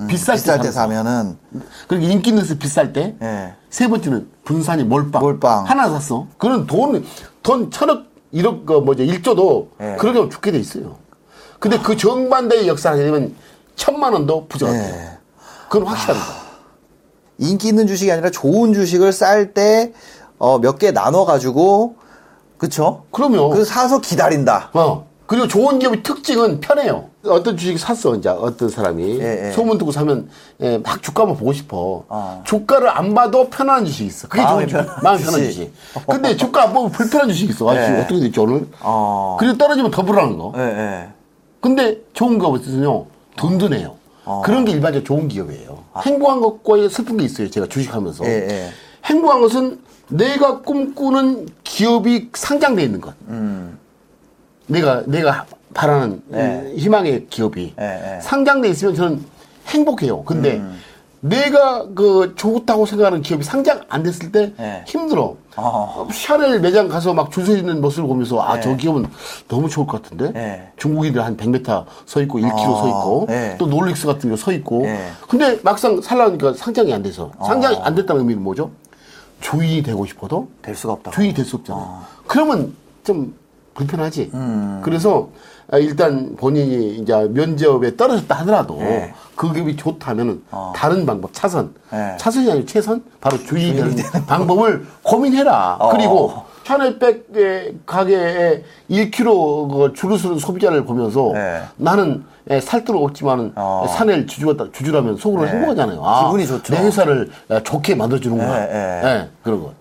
비쌀, 0.07 0.35
비쌀 0.35 0.59
때. 0.61 0.71
사면은 0.71 1.37
그리고 1.87 2.05
인기 2.05 2.29
있는 2.29 2.43
것을 2.43 2.57
비쌀 2.57 2.93
때. 2.93 3.15
예. 3.21 3.53
세 3.69 3.87
번째는 3.87 4.27
분산이 4.43 4.83
몰빵. 4.83 5.21
몰빵. 5.21 5.65
하나 5.65 5.89
샀어. 5.89 6.27
그런 6.37 6.65
돈, 6.67 7.05
돈 7.41 7.71
천억, 7.71 8.05
일억, 8.31 8.65
그 8.65 8.73
뭐죠, 8.73 9.03
일조도 9.03 9.71
예. 9.81 9.95
하면 9.99 10.29
죽게 10.29 10.51
돼 10.51 10.59
있어요. 10.59 10.97
근데 11.59 11.79
그 11.79 11.95
정반대의 11.95 12.67
역사를 12.67 12.97
하게 12.97 13.05
되면 13.09 13.35
천만 13.75 14.13
원도 14.13 14.47
부족하다. 14.47 14.79
예. 14.79 15.05
요 15.05 15.09
그건 15.69 15.87
확실합니다. 15.87 16.33
인기 17.39 17.69
있는 17.69 17.87
주식이 17.87 18.11
아니라 18.11 18.29
좋은 18.31 18.73
주식을 18.73 19.11
쌀 19.11 19.53
때 19.53 19.93
어, 20.37 20.59
몇 20.59 20.77
개 20.77 20.91
나눠 20.91 21.25
가지고 21.25 21.95
그쵸? 22.57 23.05
그럼요. 23.11 23.49
그 23.49 23.65
사서 23.65 23.99
기다린다. 24.01 24.69
어. 24.73 25.07
그리고 25.25 25.47
좋은 25.47 25.79
기업의 25.79 26.03
특징은 26.03 26.59
편해요. 26.59 27.09
어떤 27.25 27.55
주식 27.55 27.77
샀어, 27.77 28.15
이제 28.15 28.27
어떤 28.29 28.67
사람이. 28.69 29.19
예, 29.19 29.47
예. 29.47 29.51
소문 29.51 29.77
듣고 29.77 29.91
사면, 29.91 30.29
예, 30.59 30.77
막 30.77 31.01
주가만 31.01 31.37
보고 31.37 31.53
싶어. 31.53 32.03
어. 32.09 32.43
주가를 32.45 32.89
안 32.89 33.13
봐도 33.13 33.49
편안한 33.49 33.85
주식 33.85 34.03
이 34.03 34.07
있어. 34.07 34.27
그게 34.27 34.41
마음이 34.43 34.67
좋은 34.67 34.67
주식. 34.67 34.87
편한 34.87 35.03
마음이 35.03 35.23
편한 35.23 35.39
주식. 35.41 35.53
주식. 35.53 36.07
근데 36.07 36.35
주가 36.35 36.63
안 36.63 36.73
보면 36.73 36.91
불편한 36.91 37.29
주식 37.29 37.47
이 37.47 37.49
있어. 37.51 37.69
아, 37.69 37.77
예. 37.77 37.85
지금 37.85 37.99
어떻게 38.01 38.19
됐지, 38.19 38.39
오늘? 38.39 38.67
어. 38.81 39.37
그리고 39.39 39.57
떨어지면 39.57 39.91
더 39.91 40.03
불안한 40.03 40.37
거. 40.37 40.53
예, 40.57 40.61
예. 40.61 41.09
근데 41.61 42.01
좋은 42.13 42.37
거 42.37 42.57
있으면요. 42.57 43.05
든든해요. 43.37 43.95
어. 44.25 44.41
그런 44.43 44.65
게 44.65 44.71
일반적으로 44.73 45.05
좋은 45.05 45.27
기업이에요. 45.29 45.83
행복한 46.05 46.41
것과 46.41 46.89
슬픈 46.89 47.17
게 47.17 47.23
있어요. 47.23 47.49
제가 47.49 47.67
주식하면서. 47.67 48.25
아. 48.25 48.27
예, 48.27 48.31
예. 48.49 48.69
행복한 49.05 49.39
것은 49.41 49.79
내가 50.09 50.59
꿈꾸는 50.59 51.47
기업이 51.63 52.29
상장돼 52.33 52.83
있는 52.83 52.99
것. 52.99 53.13
음. 53.29 53.77
내가 54.67 55.03
내가 55.05 55.45
바라는 55.73 56.21
네. 56.27 56.71
이 56.75 56.79
희망의 56.79 57.27
기업이 57.29 57.73
네, 57.77 57.85
네. 57.85 58.19
상장돼 58.21 58.69
있으면 58.69 58.95
저는 58.95 59.23
행복해요. 59.67 60.23
근데 60.23 60.57
음. 60.57 60.77
내가 61.21 61.87
그 61.95 62.33
좋다고 62.35 62.85
생각하는 62.85 63.21
기업이 63.21 63.45
상장 63.45 63.81
안 63.87 64.03
됐을 64.03 64.31
때 64.31 64.51
네. 64.57 64.83
힘들어. 64.85 65.35
어. 65.55 66.07
샤넬 66.11 66.59
매장 66.59 66.89
가서 66.89 67.13
막 67.13 67.31
줄 67.31 67.45
서 67.45 67.55
있는 67.55 67.79
모습을 67.79 68.07
보면서 68.09 68.41
아, 68.41 68.55
네. 68.55 68.61
저 68.61 68.75
기업은 68.75 69.05
너무 69.47 69.69
좋을 69.69 69.87
것 69.87 70.01
같은데? 70.01 70.31
네. 70.33 70.71
중국인들 70.77 71.23
한 71.23 71.37
100m 71.37 71.85
서 72.05 72.21
있고 72.23 72.39
1km 72.39 72.57
서 72.57 72.87
있고 72.89 73.25
네. 73.29 73.55
또 73.57 73.67
롤렉스 73.67 74.05
같은 74.05 74.29
거 74.31 74.35
서 74.35 74.51
있고 74.51 74.81
네. 74.81 74.99
근데 75.29 75.57
막상 75.63 76.01
살라니까 76.01 76.53
상장이 76.55 76.93
안 76.93 77.01
돼서 77.03 77.31
상장이 77.45 77.77
안 77.77 77.95
됐다는 77.95 78.21
의미는 78.21 78.43
뭐죠? 78.43 78.71
주인이 79.39 79.81
되고 79.83 80.05
싶어도 80.05 80.49
될 80.61 80.75
수가 80.75 80.93
없다. 80.93 81.11
주인이 81.11 81.33
될 81.33 81.45
수 81.45 81.55
없잖아. 81.55 82.05
그러면 82.27 82.75
좀 83.05 83.33
불편하지. 83.73 84.31
음. 84.33 84.81
그래서 84.83 85.29
아, 85.71 85.77
일단 85.77 86.35
본인이 86.35 86.97
이제 86.97 87.13
면접에 87.31 87.95
떨어졌다 87.95 88.35
하더라도 88.39 88.77
네. 88.77 89.13
그 89.35 89.51
기업이 89.51 89.75
좋다면은 89.75 90.43
다른 90.75 91.05
방법 91.05 91.31
차선, 91.33 91.73
네. 91.91 92.15
차선이 92.19 92.51
아니고 92.51 92.65
최선, 92.67 93.03
바로 93.21 93.37
주인이 93.37 93.73
되는 93.75 93.95
방법을 94.27 94.85
고민해라. 95.01 95.77
어. 95.79 95.89
그리고 95.89 96.43
샤넬백 96.65 97.85
가게에 97.85 98.63
1kg 98.89 99.69
그 99.69 99.93
줄을 99.93 100.17
서는 100.17 100.39
소비자를 100.39 100.85
보면서 100.85 101.31
네. 101.33 101.61
나는 101.77 102.23
예, 102.49 102.59
살도록 102.59 103.03
없지만은 103.03 103.53
어. 103.55 103.85
샤넬 103.87 104.27
주주가 104.27 104.67
주주라면 104.73 105.15
속으로 105.17 105.45
네. 105.45 105.51
행복하잖아요. 105.51 106.03
아, 106.03 106.25
기분이 106.25 106.45
좋죠. 106.45 106.73
내 106.73 106.81
회사를 106.83 107.31
예, 107.51 107.63
좋게 107.63 107.95
만들어주는구나. 107.95 108.61
예, 108.63 109.29
그런 109.41 109.61
거. 109.63 109.73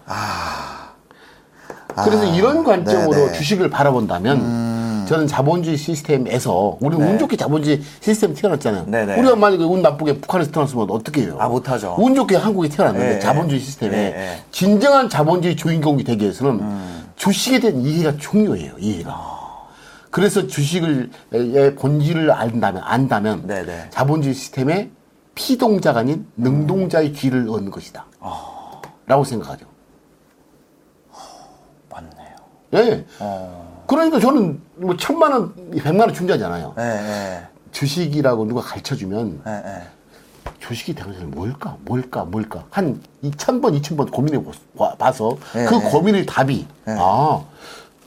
그래서 2.04 2.25
이런 2.25 2.64
관점으로 2.64 3.11
네네. 3.11 3.26
음. 3.28 3.32
주식을 3.32 3.70
바라본다면 3.70 5.06
저는 5.06 5.26
자본주의 5.26 5.76
시스템에서 5.76 6.78
우리 6.80 6.96
운 6.96 7.18
좋게 7.18 7.37
자본주의 7.37 7.82
시스템 8.00 8.34
태어났잖아요. 8.34 8.84
네. 8.87 9.04
네네. 9.04 9.20
우리가 9.20 9.37
만약에 9.37 9.64
운 9.64 9.82
나쁘게 9.82 10.20
북한에서 10.20 10.50
태어났으면 10.52 10.90
어떻게 10.90 11.22
해요? 11.22 11.37
아, 11.38 11.49
못하죠. 11.49 11.96
운 11.99 12.14
좋게 12.14 12.37
한국에 12.37 12.68
태어났는데 12.68 13.14
네, 13.14 13.18
자본주의 13.18 13.61
시스템에 13.61 13.96
네, 13.96 14.11
네. 14.11 14.42
진정한 14.50 15.08
자본주의 15.08 15.56
주인공이 15.56 16.04
되기 16.04 16.22
위해서는 16.22 16.61
음. 16.61 17.08
주식에 17.16 17.61
대한 17.61 17.80
이해가 17.80 18.16
중요해요. 18.16 18.75
이해가. 18.78 19.42
그래서 20.11 20.46
주식을 20.46 21.11
의 21.32 21.75
본질을 21.75 22.30
안다면 22.30 22.82
안다면 22.84 23.46
네네. 23.46 23.88
자본주의 23.90 24.34
시스템의 24.34 24.90
피동자가 25.34 26.00
아닌 26.00 26.26
능동자의 26.37 27.12
귀를 27.12 27.49
얻는 27.49 27.70
것이다. 27.70 28.06
라고 29.06 29.25
생각하죠. 29.25 29.66
맞네요. 31.90 32.37
예. 32.75 33.05
어. 33.19 33.85
그러니까 33.87 34.19
저는 34.19 34.61
뭐 34.76 34.97
천만 34.97 35.33
원, 35.33 35.55
백만 35.73 36.09
원 36.09 36.14
중자잖아요. 36.14 36.75
예, 36.79 36.83
예. 36.83 37.47
주식이라고 37.73 38.47
누가 38.47 38.61
가르쳐 38.62 38.95
주면 38.97 39.41
예, 39.47 39.50
예. 39.52 39.83
주식이 40.61 40.95
당연히 40.95 41.25
뭘까, 41.25 41.76
뭘까, 41.85 42.25
뭘까 42.25 42.64
한 42.71 43.00
2천 43.23 43.61
번, 43.61 43.79
2천 43.81 43.97
번 43.97 44.07
고민해 44.11 44.43
보- 44.43 44.52
봐- 44.79 44.95
봐서 44.97 45.37
네, 45.55 45.67
그 45.67 45.75
네. 45.75 45.91
고민의 45.91 46.26
답이 46.26 46.67
네. 46.87 46.97
아 46.99 47.43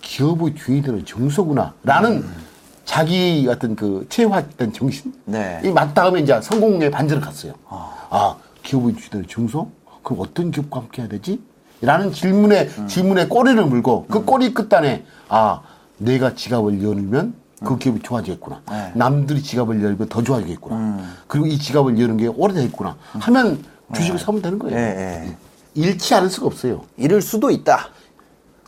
기업의 0.02 0.56
되는 0.82 1.06
정서구나라는 1.06 2.26
자기 2.86 3.48
어떤 3.50 3.76
그 3.76 4.06
체화된 4.10 4.74
정신 4.74 5.14
네. 5.26 5.60
이 5.64 5.70
맞닿으면 5.70 6.24
이제 6.24 6.40
성공의 6.42 6.92
반전을 6.92 7.22
갔어요. 7.22 7.54
아 7.70 8.36
기업의 8.64 8.96
주인이 8.96 9.10
되는 9.10 9.28
정서? 9.28 9.68
그럼 10.04 10.20
어떤 10.22 10.52
기업과 10.52 10.82
함께 10.82 11.02
해야 11.02 11.10
되지? 11.10 11.42
라는 11.82 12.12
질문에 12.12 12.70
질문에 12.88 13.28
꼬리를 13.28 13.64
물고 13.66 14.06
그 14.10 14.24
꼬리 14.24 14.54
끝단에 14.54 15.06
아 15.28 15.62
내가 15.98 16.34
지갑을 16.36 16.84
열면 16.84 17.34
그 17.64 17.78
기업이 17.78 18.02
좋아지겠구나. 18.02 18.62
네. 18.70 18.92
남들이 18.96 19.42
지갑을 19.42 19.82
열면 19.84 20.10
더 20.10 20.22
좋아지겠구나. 20.24 21.00
그리고 21.28 21.48
이 21.48 21.58
지갑을 21.58 22.00
여는 22.00 22.18
게 22.18 22.28
오래되겠구나. 22.28 22.96
하면 23.14 23.64
주식을 23.94 24.20
사면 24.20 24.42
되는 24.42 24.60
거예요. 24.60 24.78
예, 24.78 24.82
예. 25.28 25.38
잃지 25.74 26.14
않을 26.16 26.30
수가 26.30 26.48
없어요. 26.48 26.82
잃을 26.98 27.22
수도 27.22 27.50
있다. 27.52 27.90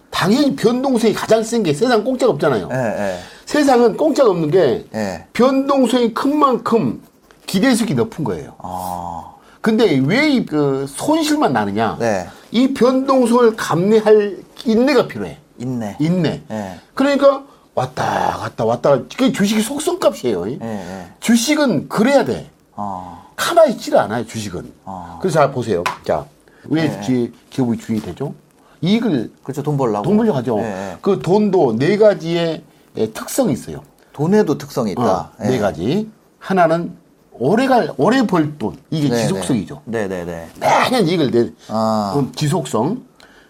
당연히 0.09 0.55
변동성이 0.55 1.13
가장 1.13 1.43
센 1.43 1.63
게 1.63 1.73
세상 1.73 2.03
공짜가 2.03 2.31
없잖아요. 2.33 2.69
예, 2.71 2.75
예. 2.77 3.19
세상은 3.45 3.97
공짜가 3.97 4.29
없는 4.31 4.51
게 4.51 4.85
예. 4.93 5.25
변동성이 5.33 6.13
큰 6.13 6.37
만큼 6.37 7.01
기대수익이 7.45 7.93
높은 7.93 8.23
거예요. 8.23 8.55
아. 8.59 9.33
근데 9.67 9.99
왜 9.99 10.29
이 10.29 10.45
그 10.45 10.85
손실만 10.87 11.51
나느냐? 11.51 11.97
네. 11.99 12.25
이 12.51 12.73
변동성을 12.73 13.57
감내할 13.57 14.37
인내가 14.63 15.09
필요해. 15.09 15.37
있네. 15.57 15.97
있네. 15.99 16.43
예. 16.49 16.79
그러니까 16.93 17.43
왔다 17.75 18.37
갔다 18.39 18.63
왔다. 18.63 18.91
그게 18.97 19.33
주식이 19.33 19.61
속성값이에요. 19.61 20.49
예, 20.51 20.57
예. 20.61 21.07
주식은 21.19 21.89
그래야 21.89 22.23
돼. 22.23 22.49
어. 22.77 23.27
가만히 23.35 23.73
있지를 23.73 23.99
않아요, 23.99 24.25
주식은. 24.25 24.71
어. 24.85 25.17
그래서 25.21 25.39
자, 25.41 25.51
보세요. 25.51 25.83
자, 26.05 26.25
왜 26.69 26.87
네. 26.87 27.01
기, 27.05 27.33
기업의 27.49 27.77
주인이 27.77 28.01
되죠? 28.01 28.33
이익을 28.79 29.33
그렇죠. 29.43 29.63
돈 29.63 29.75
벌라고. 29.75 30.03
돈 30.05 30.15
벌려 30.15 30.31
하죠. 30.35 30.59
예, 30.59 30.63
예. 30.63 30.97
그 31.01 31.19
돈도 31.21 31.75
네 31.77 31.97
가지의 31.97 32.63
예, 32.95 33.11
특성이 33.11 33.51
있어요. 33.51 33.81
돈에도 34.13 34.57
특성이 34.57 34.93
있다. 34.93 35.01
어, 35.03 35.31
네 35.41 35.55
예. 35.55 35.59
가지. 35.59 36.09
하나는 36.39 36.95
오래갈, 37.39 37.91
오래 37.97 38.25
벌 38.25 38.57
돈. 38.57 38.77
이게 38.89 39.09
네, 39.09 39.17
지속성이죠. 39.23 39.81
네, 39.85 40.07
네, 40.07 40.25
네. 40.25 40.47
매년 40.59 41.07
이익을 41.07 41.31
내. 41.31 41.51
아. 41.69 42.11
그럼 42.13 42.31
지속성. 42.33 43.05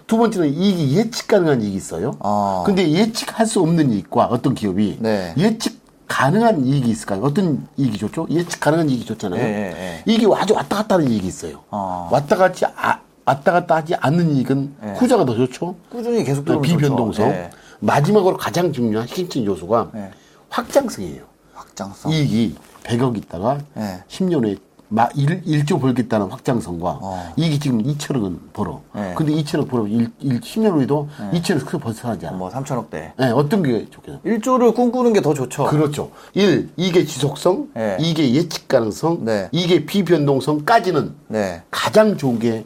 두 0.08 0.17
번째는 0.17 0.53
이익이 0.53 0.96
예측 0.98 1.27
가능한 1.27 1.62
이익이 1.62 1.75
있어요. 1.75 2.15
아. 2.22 2.63
근데 2.65 2.89
예측할 2.89 3.46
수 3.46 3.60
없는 3.62 3.91
이익과 3.91 4.25
어떤 4.25 4.56
기업이 4.56 4.98
네. 5.01 5.34
예측 5.38 5.77
가능한 6.08 6.65
이익이 6.65 6.89
있을까요? 6.89 7.22
어떤 7.24 7.67
이익이 7.75 7.98
좋죠? 7.98 8.27
예측 8.29 8.62
가능한 8.62 8.89
이익이 8.89 9.03
좋잖아요. 9.03 9.41
예, 9.41 9.46
예, 9.46 9.60
예. 9.77 10.03
이익이 10.06 10.25
아주 10.34 10.53
왔다 10.53 10.77
갔다 10.77 10.96
하는 10.96 11.10
이익이 11.12 11.27
있어요. 11.27 11.63
아. 11.70 12.08
왔다 12.10 12.38
갔지, 12.38 12.65
아, 12.65 13.00
왔다 13.25 13.51
갔다 13.51 13.75
하지 13.75 13.96
않는 13.96 14.32
이익은 14.38 14.75
예. 14.86 14.89
후자가 14.94 15.25
더 15.25 15.36
좋죠. 15.36 15.75
꾸준히 15.91 16.24
계속 16.24 16.46
들어오면 16.46 16.62
비변동성. 16.62 17.25
좋죠. 17.25 17.38
예. 17.38 17.50
마지막으로 17.79 18.38
가장 18.38 18.72
중요한 18.72 19.06
핵심 19.10 19.44
요소가 19.46 19.91
예. 19.96 20.12
확장성이에요. 20.50 21.24
확장성. 21.53 22.13
이익이 22.13 22.56
100억 22.88 23.17
있다가 23.17 23.60
예. 23.77 24.03
10년에 24.08 24.58
마 24.89 25.10
1, 25.13 25.44
1조 25.44 25.82
벌겠다는 25.82 26.27
확장성과 26.27 27.00
어. 27.01 27.34
이익이 27.36 27.60
지금 27.60 27.84
2천억 27.84 28.24
원 28.24 28.39
벌어. 28.53 28.82
예. 28.96 29.13
근데 29.17 29.34
2천억 29.34 29.67
벌어 29.67 29.86
1, 29.86 30.10
1, 30.20 30.39
10년 30.39 30.72
후에도 30.72 31.10
2천억 31.34 31.65
크게 31.65 31.77
벗어나지 31.77 32.25
않아. 32.25 32.38
뭐 32.38 32.50
3천억대. 32.50 33.12
예, 33.20 33.25
어떤 33.25 33.63
게 33.63 33.89
좋겠어요? 33.89 34.22
1조를 34.25 34.74
꿈꾸는 34.74 35.12
게 35.12 35.20
더 35.22 35.34
좋죠. 35.34 35.65
그렇죠. 35.65 36.12
1. 36.36 36.70
이게 36.77 37.03
지속성, 37.03 37.67
예. 37.75 37.98
이게 38.00 38.34
예측 38.34 38.70
가능성, 38.70 39.25
네. 39.25 39.50
이게 39.51 39.86
비변동성까지는 39.86 41.15
네. 41.27 41.63
가장 41.70 42.15
좋은 42.15 42.39
게 42.39 42.63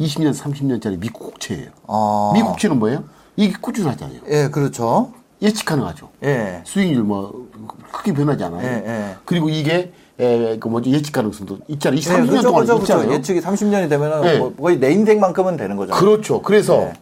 20년, 0.00 0.34
30년짜리 0.34 0.98
미국 0.98 1.20
국채예요. 1.34 1.68
어. 1.86 2.32
미국 2.34 2.48
국채는 2.52 2.80
뭐예요? 2.80 3.04
이게 3.36 3.54
꾸준하잖아요. 3.60 4.20
예, 4.28 4.48
그렇죠. 4.48 5.12
예측 5.44 5.66
가능하죠. 5.66 6.08
예. 6.24 6.62
수익률 6.64 7.02
뭐 7.04 7.48
크게 7.92 8.12
변하지 8.14 8.42
않아요. 8.44 8.66
예, 8.66 8.82
예. 8.86 9.16
그리고 9.24 9.48
이게 9.50 9.92
에, 10.18 10.58
그 10.58 10.68
뭐지 10.68 10.90
예측 10.90 11.12
가능성도 11.12 11.58
있잖아요. 11.68 11.98
이 11.98 12.02
예, 12.02 12.08
30년 12.08 12.28
그렇죠, 12.30 12.42
동안 12.48 12.64
그렇죠, 12.66 12.82
있잖아요. 12.82 13.06
그렇죠. 13.08 13.18
예측이 13.18 13.40
30년이 13.40 13.88
되면은 13.90 14.28
예. 14.34 14.38
뭐 14.38 14.54
거의 14.54 14.78
내 14.78 14.90
인생만큼은 14.92 15.56
되는 15.56 15.76
거죠. 15.76 15.92
그렇죠. 15.92 16.40
그래서 16.42 16.76
네. 16.78 16.92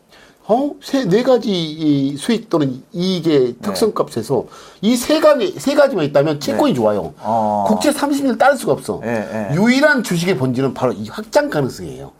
어, 0.48 0.72
세, 0.82 1.04
네 1.04 1.22
가지 1.22 1.50
이 1.52 2.16
수익 2.16 2.50
또는 2.50 2.82
이익의 2.92 3.56
특성값에서 3.62 4.46
이 4.80 4.96
세 4.96 5.20
가지, 5.20 5.54
세 5.58 5.74
가지만 5.76 6.04
있다면 6.06 6.40
채권이 6.40 6.74
좋아요. 6.74 7.02
네. 7.02 7.12
어. 7.20 7.64
국채 7.68 7.90
30년 7.92 8.38
따를 8.38 8.56
수가 8.58 8.72
없어. 8.72 9.00
예, 9.04 9.08
예. 9.52 9.54
유일한 9.54 10.02
주식의 10.02 10.36
본질은 10.38 10.74
바로 10.74 10.92
이 10.92 11.08
확장 11.08 11.48
가능성이에요. 11.48 12.10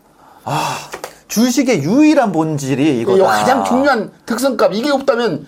주식의 1.29 1.83
유일한 1.83 2.31
본질이 2.33 3.01
이거 3.01 3.17
이거다. 3.17 3.31
가장 3.39 3.65
중요한 3.65 4.11
특성값. 4.27 4.75
이게 4.75 4.91
없다면 4.91 5.47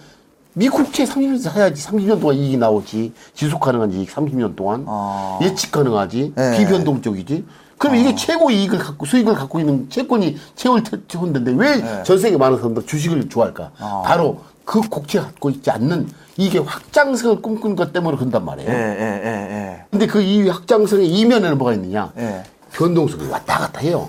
미국채 0.54 1.04
30년 1.04 1.38
사야지. 1.40 1.82
30년 1.86 2.20
동안 2.20 2.36
이익이 2.36 2.56
나오지. 2.56 3.12
지속 3.34 3.60
가능한 3.60 3.92
이익 3.92 4.08
30년 4.14 4.56
동안. 4.56 4.84
어. 4.86 5.38
예측 5.42 5.72
가능하지. 5.72 6.34
예. 6.38 6.56
비변동적이지. 6.58 7.44
그럼 7.76 7.96
이게 7.96 8.14
최고 8.14 8.50
이익을 8.50 8.78
갖고 8.78 9.04
수익을 9.04 9.34
갖고 9.34 9.58
있는 9.58 9.90
채권이 9.90 10.36
최고를 10.54 10.84
채권인데 11.08 11.52
왜 11.56 11.68
예. 12.00 12.02
전 12.04 12.18
세계 12.18 12.36
많은 12.36 12.56
사람들 12.58 12.86
주식을 12.86 13.28
좋아할까? 13.28 13.72
어. 13.80 14.02
바로 14.06 14.40
그 14.64 14.80
국채가 14.80 15.26
갖고 15.26 15.50
있지 15.50 15.70
않는 15.70 16.08
이게 16.36 16.58
확장성을 16.58 17.42
꿈꾸는 17.42 17.76
것 17.76 17.92
때문에 17.92 18.16
그런단 18.16 18.44
말이에요. 18.44 18.70
예, 18.70 18.74
예, 18.74 19.22
예, 19.24 19.28
예. 19.54 19.84
근데 19.90 20.06
그 20.06 20.22
이 20.22 20.48
확장성의 20.48 21.06
이면에는 21.08 21.58
뭐가 21.58 21.74
있느냐? 21.74 22.12
예. 22.16 22.44
변동성이 22.72 23.28
왔다 23.28 23.58
갔다 23.58 23.80
해요. 23.80 24.08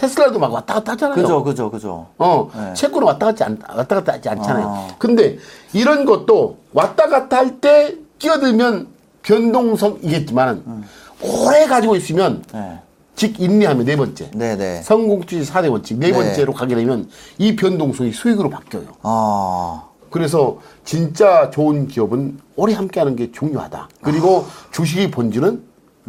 테슬라도 0.00 0.38
막 0.38 0.50
왔다 0.52 0.74
갔다 0.74 0.92
하잖아요. 0.92 1.12
아. 1.12 1.22
그죠, 1.22 1.44
그죠, 1.44 1.70
그죠. 1.70 2.06
어, 2.16 2.50
네. 2.56 2.72
채권은 2.72 3.06
왔다 3.06 3.26
갔지 3.26 3.44
않, 3.44 3.58
왔다 3.68 3.96
갔다 3.96 4.14
하지 4.14 4.28
않잖아요. 4.30 4.66
어. 4.66 4.88
근데 4.98 5.36
이런 5.74 6.06
것도 6.06 6.56
왔다 6.72 7.06
갔다 7.08 7.36
할 7.36 7.60
때 7.60 7.96
끼어들면 8.18 8.86
변동성이겠지만 9.22 10.62
음. 10.66 10.84
오래 11.22 11.66
가지고 11.66 11.96
있으면 11.96 12.42
예. 12.54 12.78
즉 13.14 13.38
인내하면 13.38 13.84
네 13.84 13.96
번째. 13.96 14.30
네, 14.34 14.56
네. 14.56 14.80
성공주의 14.82 15.44
4대 15.44 15.70
원칙 15.70 15.98
네 15.98 16.06
네. 16.06 16.12
번째로 16.12 16.54
가게 16.54 16.74
되면 16.74 17.08
이 17.36 17.54
변동성이 17.56 18.12
수익으로 18.12 18.48
바뀌어요. 18.48 18.86
아. 19.02 19.84
그래서 20.10 20.58
진짜 20.84 21.50
좋은 21.50 21.86
기업은 21.88 22.38
오래 22.56 22.72
함께하는 22.72 23.16
게 23.16 23.30
중요하다. 23.32 23.88
그리고 24.02 24.46
주식의 24.72 25.10
본질은 25.10 25.62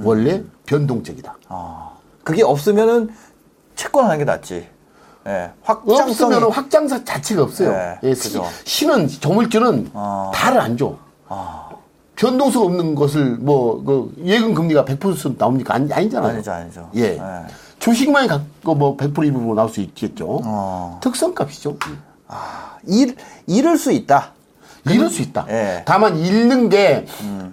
원래 0.04 0.44
변동적이다. 0.66 1.38
아. 1.50 1.90
그게 2.24 2.44
없으면은 2.44 3.10
채권 3.76 4.06
하는 4.06 4.18
게 4.20 4.26
낫지. 4.26 4.68
예. 5.28 5.52
확장성이 5.62 6.12
없으면 6.12 6.52
확장사 6.52 7.04
자체가 7.04 7.44
없어요. 7.44 7.72
네, 7.72 8.00
예, 8.04 8.16
시- 8.16 8.24
그죠. 8.24 8.46
신은 8.66 9.08
조물주는 9.08 9.92
어. 9.94 10.32
달을 10.34 10.60
안 10.60 10.78
줘. 10.78 10.96
아. 11.28 11.70
변동성 12.16 12.64
없는 12.66 12.96
것을 12.96 13.38
뭐 13.38 13.84
그 13.84 14.14
예금 14.24 14.54
금리가 14.54 14.86
100% 14.86 15.38
나옵니까? 15.38 15.76
아니, 15.76 15.92
아니잖아요. 15.92 16.34
아니죠, 16.34 16.52
아니죠. 16.52 16.90
예. 16.96 17.02
예. 17.18 17.22
주식만 17.80 18.28
갖고 18.28 18.76
뭐 18.76 18.96
100% 18.98 19.14
2% 19.14 19.56
나올 19.56 19.70
수 19.70 19.82
있겠죠. 19.82 20.40
어. 20.44 21.00
특성값이죠. 21.02 21.78
잃, 22.88 23.16
잃을 23.48 23.78
수 23.78 23.92
있다. 23.92 24.32
잃을 24.90 25.10
수 25.10 25.22
있다. 25.22 25.46
예. 25.50 25.84
다만 25.86 26.18
잃는 26.18 26.70
게 26.70 27.06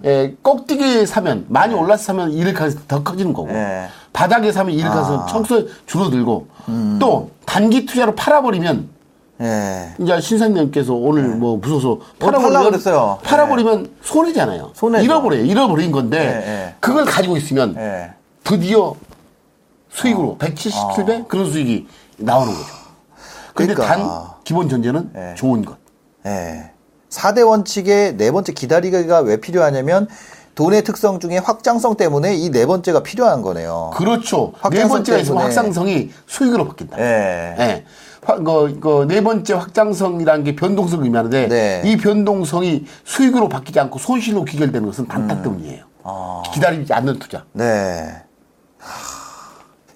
예, 0.05 0.35
꼭대기에 0.41 1.05
사면 1.05 1.45
많이 1.49 1.73
올라서 1.75 2.03
사면 2.03 2.31
잃을 2.31 2.53
가능성이 2.53 2.83
더 2.87 3.03
커지는 3.03 3.33
거고 3.33 3.49
예. 3.51 3.87
바닥에 4.13 4.51
사면 4.51 4.75
잃을 4.75 4.89
가능성은 4.89 5.19
아. 5.19 5.25
청소에 5.27 5.65
줄어들고 5.85 6.47
또 6.99 7.31
단기 7.45 7.85
투자로 7.85 8.15
팔아버리면 8.15 8.89
예. 9.41 9.95
이제 9.99 10.19
신사님께서 10.19 10.93
오늘 10.93 11.23
뭐 11.29 11.57
무서워서 11.57 11.99
팔라 12.19 12.63
그랬어요. 12.63 13.19
팔아버리면 13.23 13.89
손해잖아요. 14.01 14.71
손해죠. 14.73 15.05
잃어버려요. 15.05 15.45
잃어버린 15.45 15.91
건데 15.91 16.17
예, 16.19 16.51
예. 16.51 16.75
그걸 16.81 17.05
가지고 17.05 17.37
있으면 17.37 17.75
예. 17.77 18.11
드디어 18.43 18.95
수익으로 19.91 20.37
177배 20.39 21.27
그런 21.29 21.49
수익이 21.49 21.87
나오는 22.17 22.53
거죠. 22.53 22.65
근데 23.53 23.73
그러니까. 23.73 23.95
단 23.95 24.27
기본 24.43 24.67
전제는 24.67 25.11
예. 25.15 25.35
좋은 25.35 25.63
것. 25.63 25.77
예. 26.25 26.71
4대 27.09 27.47
원칙의 27.47 28.17
네 28.17 28.31
번째 28.31 28.51
기다리기가 28.53 29.21
왜 29.21 29.37
필요하냐면 29.37 30.07
돈의 30.55 30.83
특성 30.83 31.19
중에 31.19 31.37
확장성 31.37 31.95
때문에 31.95 32.35
이 32.35 32.49
네 32.51 32.65
번째가 32.65 33.03
필요한 33.03 33.41
거네요. 33.41 33.91
그렇죠. 33.95 34.51
네 34.55 34.59
확장성 34.61 34.89
번째가 34.89 35.17
있으면. 35.19 35.43
확장성이 35.43 36.09
수익으로 36.27 36.67
바뀐다. 36.67 36.99
예. 36.99 37.55
예. 37.59 37.85
화- 38.23 38.35
그, 38.37 38.79
그, 38.81 39.05
네 39.07 39.21
번째 39.23 39.53
확장성이라는 39.53 40.43
게 40.43 40.55
변동성을 40.55 41.03
의미하는데, 41.05 41.47
네. 41.47 41.81
이 41.85 41.95
변동성이 41.97 42.85
수익으로 43.05 43.47
바뀌지 43.47 43.79
않고 43.79 43.97
손실로 43.99 44.43
귀결되는 44.43 44.85
것은 44.85 45.07
단타 45.07 45.35
음. 45.35 45.41
때문이에요. 45.43 45.85
아. 46.03 46.43
기다리지 46.53 46.91
않는 46.93 47.19
투자. 47.19 47.45
네. 47.53 48.23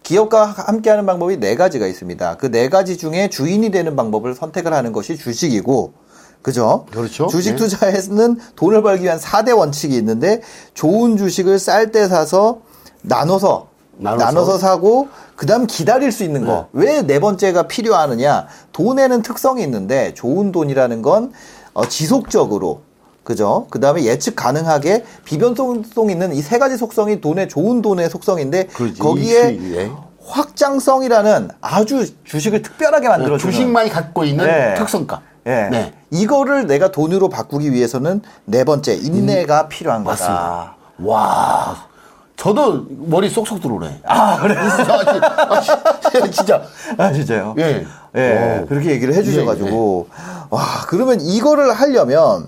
기업과 0.04 0.46
함께하는 0.46 1.06
방법이 1.06 1.38
네 1.38 1.56
가지가 1.56 1.88
있습니다. 1.88 2.38
그 2.38 2.52
네 2.52 2.70
가지 2.70 2.98
중에 2.98 3.30
주인이 3.30 3.72
되는 3.72 3.96
방법을 3.96 4.36
선택을 4.36 4.74
하는 4.74 4.92
것이 4.94 5.18
주식이고, 5.18 5.94
그죠? 6.44 6.86
그렇죠. 6.92 7.28
주식 7.28 7.52
네. 7.52 7.56
투자에는 7.56 8.38
돈을 8.56 8.84
벌기 8.84 9.06
위한 9.06 9.18
4대 9.18 9.58
원칙이 9.58 9.96
있는데, 9.96 10.42
좋은 10.76 11.18
주식을 11.18 11.58
쌀 11.58 11.92
때 11.92 12.08
사서 12.08 12.60
나눠서, 13.02 13.68
나눠서. 13.98 14.26
나눠서, 14.26 14.58
사고, 14.60 15.08
그 15.36 15.46
다음 15.46 15.66
기다릴 15.68 16.12
수 16.12 16.24
있는 16.24 16.46
거. 16.46 16.68
왜 16.74 17.02
네 17.02 17.20
번째가 17.20 17.64
필요하느냐? 17.68 18.48
돈에는 18.74 19.22
특성이 19.24 19.64
있는데, 19.64 20.14
좋은 20.14 20.52
돈이라는 20.52 21.02
건 21.02 21.32
어, 21.74 21.88
지속적으로, 21.88 22.82
그죠? 23.24 23.68
그 23.70 23.80
다음에 23.80 24.04
예측 24.04 24.36
가능하게 24.36 25.06
비변동성 25.24 26.10
있는 26.10 26.36
이 26.36 26.42
세 26.42 26.60
가지 26.60 26.76
속성이 26.78 27.22
돈의 27.22 27.48
좋은 27.48 27.82
돈의 27.82 28.10
속성인데 28.10 28.66
그렇지. 28.68 29.00
거기에 29.00 29.58
예. 29.76 29.92
확장성이라는 30.26 31.50
아주 31.62 32.06
주식을 32.26 32.62
특별하게 32.62 33.08
만들어주는 33.08 33.52
주식만이 33.52 33.90
갖고 33.90 34.26
있는 34.26 34.46
네. 34.46 34.76
특성값. 34.78 35.22
예. 35.46 35.70
네. 35.72 35.94
이거를 36.10 36.68
내가 36.68 36.92
돈으로 36.92 37.30
바꾸기 37.30 37.74
위해서는 37.74 38.22
네 38.46 38.64
번째 38.64 38.94
인내가 38.96 39.68
필요한 39.68 40.04
거다. 40.04 40.12
맞습니다. 40.14 40.76
와. 41.00 41.88
저도 42.36 42.86
머리 42.90 43.30
쏙쏙 43.30 43.62
들어오네. 43.62 44.02
아 44.06 44.38
그래? 44.42 44.56
아, 44.58 45.62
진- 45.62 46.32
진짜. 46.32 46.62
아 46.98 47.12
진짜요? 47.12 47.56
예. 47.60 47.86
예, 48.16 48.60
오. 48.64 48.66
그렇게 48.68 48.92
얘기를 48.92 49.14
해주셔가지고 49.14 50.08
와 50.50 50.62
그러면 50.88 51.20
이거를 51.22 51.72
하려면 51.74 52.48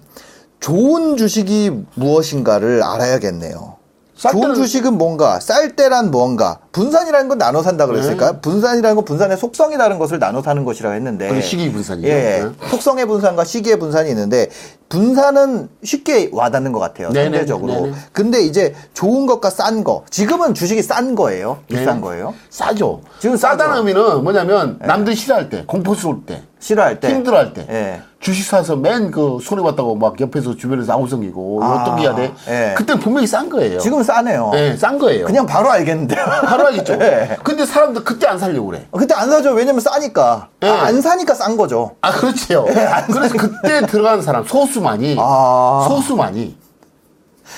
좋은 0.59 1.17
주식이 1.17 1.85
무엇인가를 1.95 2.81
알아야겠네요. 2.83 3.74
쌀 4.15 4.31
좋은 4.31 4.55
주식은 4.55 4.97
뭔가 4.97 5.39
쌀 5.41 5.75
때란 5.75 6.09
뭔가 6.09 6.59
분산이라는 6.71 7.27
건 7.27 7.37
나눠 7.37 7.61
산다 7.61 7.85
그랬을까? 7.85 8.39
분산이라는 8.39 8.95
건 8.95 9.03
분산의 9.03 9.37
속성이 9.37 9.77
다른 9.77 9.99
것을 9.99 10.19
나눠 10.19 10.41
사는 10.41 10.63
것이라고 10.63 10.95
했는데. 10.95 11.41
시기 11.41 11.71
분산이죠. 11.71 12.07
예. 12.07 12.13
네. 12.13 12.49
속성의 12.69 13.07
분산과 13.07 13.43
시기의 13.43 13.77
분산이 13.77 14.09
있는데 14.09 14.49
분산은 14.87 15.69
쉽게 15.83 16.29
와닿는 16.31 16.71
것 16.71 16.79
같아요. 16.79 17.09
네네, 17.09 17.37
상대적으로. 17.37 17.73
네네. 17.73 17.93
근데 18.13 18.41
이제 18.41 18.73
좋은 18.93 19.25
것과 19.25 19.49
싼 19.49 19.83
거. 19.83 20.05
지금은 20.09 20.53
주식이 20.53 20.81
싼 20.81 21.15
거예요. 21.15 21.59
비싼 21.67 21.95
네. 21.95 22.01
거예요. 22.01 22.33
싸죠. 22.49 23.01
지금 23.19 23.35
싸다는 23.35 23.75
싸죠. 23.75 23.87
의미는 23.87 24.23
뭐냐면 24.23 24.79
남들 24.79 25.15
싫어할 25.15 25.49
때, 25.49 25.65
공포스러울 25.65 26.25
때, 26.25 26.43
싫어할 26.59 26.99
때. 26.99 27.09
힘들어할 27.09 27.53
때, 27.53 27.65
예. 27.69 28.01
주식 28.19 28.43
사서 28.45 28.75
맨 28.75 29.11
그 29.11 29.37
손해 29.41 29.61
봤다고 29.61 29.95
막 29.95 30.19
옆에서 30.19 30.55
주변에서 30.55 30.93
아우성이고 30.93 31.59
아, 31.63 31.83
어떻게 31.83 32.01
해야 32.03 32.15
돼? 32.15 32.33
예. 32.47 32.73
그때는 32.75 32.99
분명히 32.99 33.27
싼 33.27 33.49
거예요. 33.49 33.77
지금은 33.79 34.03
싸네요. 34.03 34.51
예, 34.55 34.75
싼 34.75 34.97
거예요. 34.97 35.25
그냥 35.27 35.45
바로 35.45 35.69
알겠는데요. 35.69 36.25
바로 36.45 36.67
알겠죠. 36.67 36.93
예. 37.01 37.37
근데 37.43 37.65
사람들 37.65 38.03
그때 38.03 38.25
안 38.27 38.39
살려고 38.39 38.67
그래. 38.67 38.87
그때 38.91 39.13
안 39.13 39.29
사죠. 39.29 39.51
왜냐면 39.51 39.79
싸니까. 39.81 40.47
예. 40.63 40.67
아, 40.69 40.85
안 40.85 41.01
사니까 41.01 41.35
싼 41.35 41.55
거죠. 41.55 41.91
아, 42.01 42.11
그렇죠. 42.11 42.65
그래서 43.11 43.37
그때 43.37 43.85
들어가는 43.85 44.23
사람 44.23 44.43
소수만이 44.43 45.17
아. 45.19 45.85
소수만이. 45.87 46.57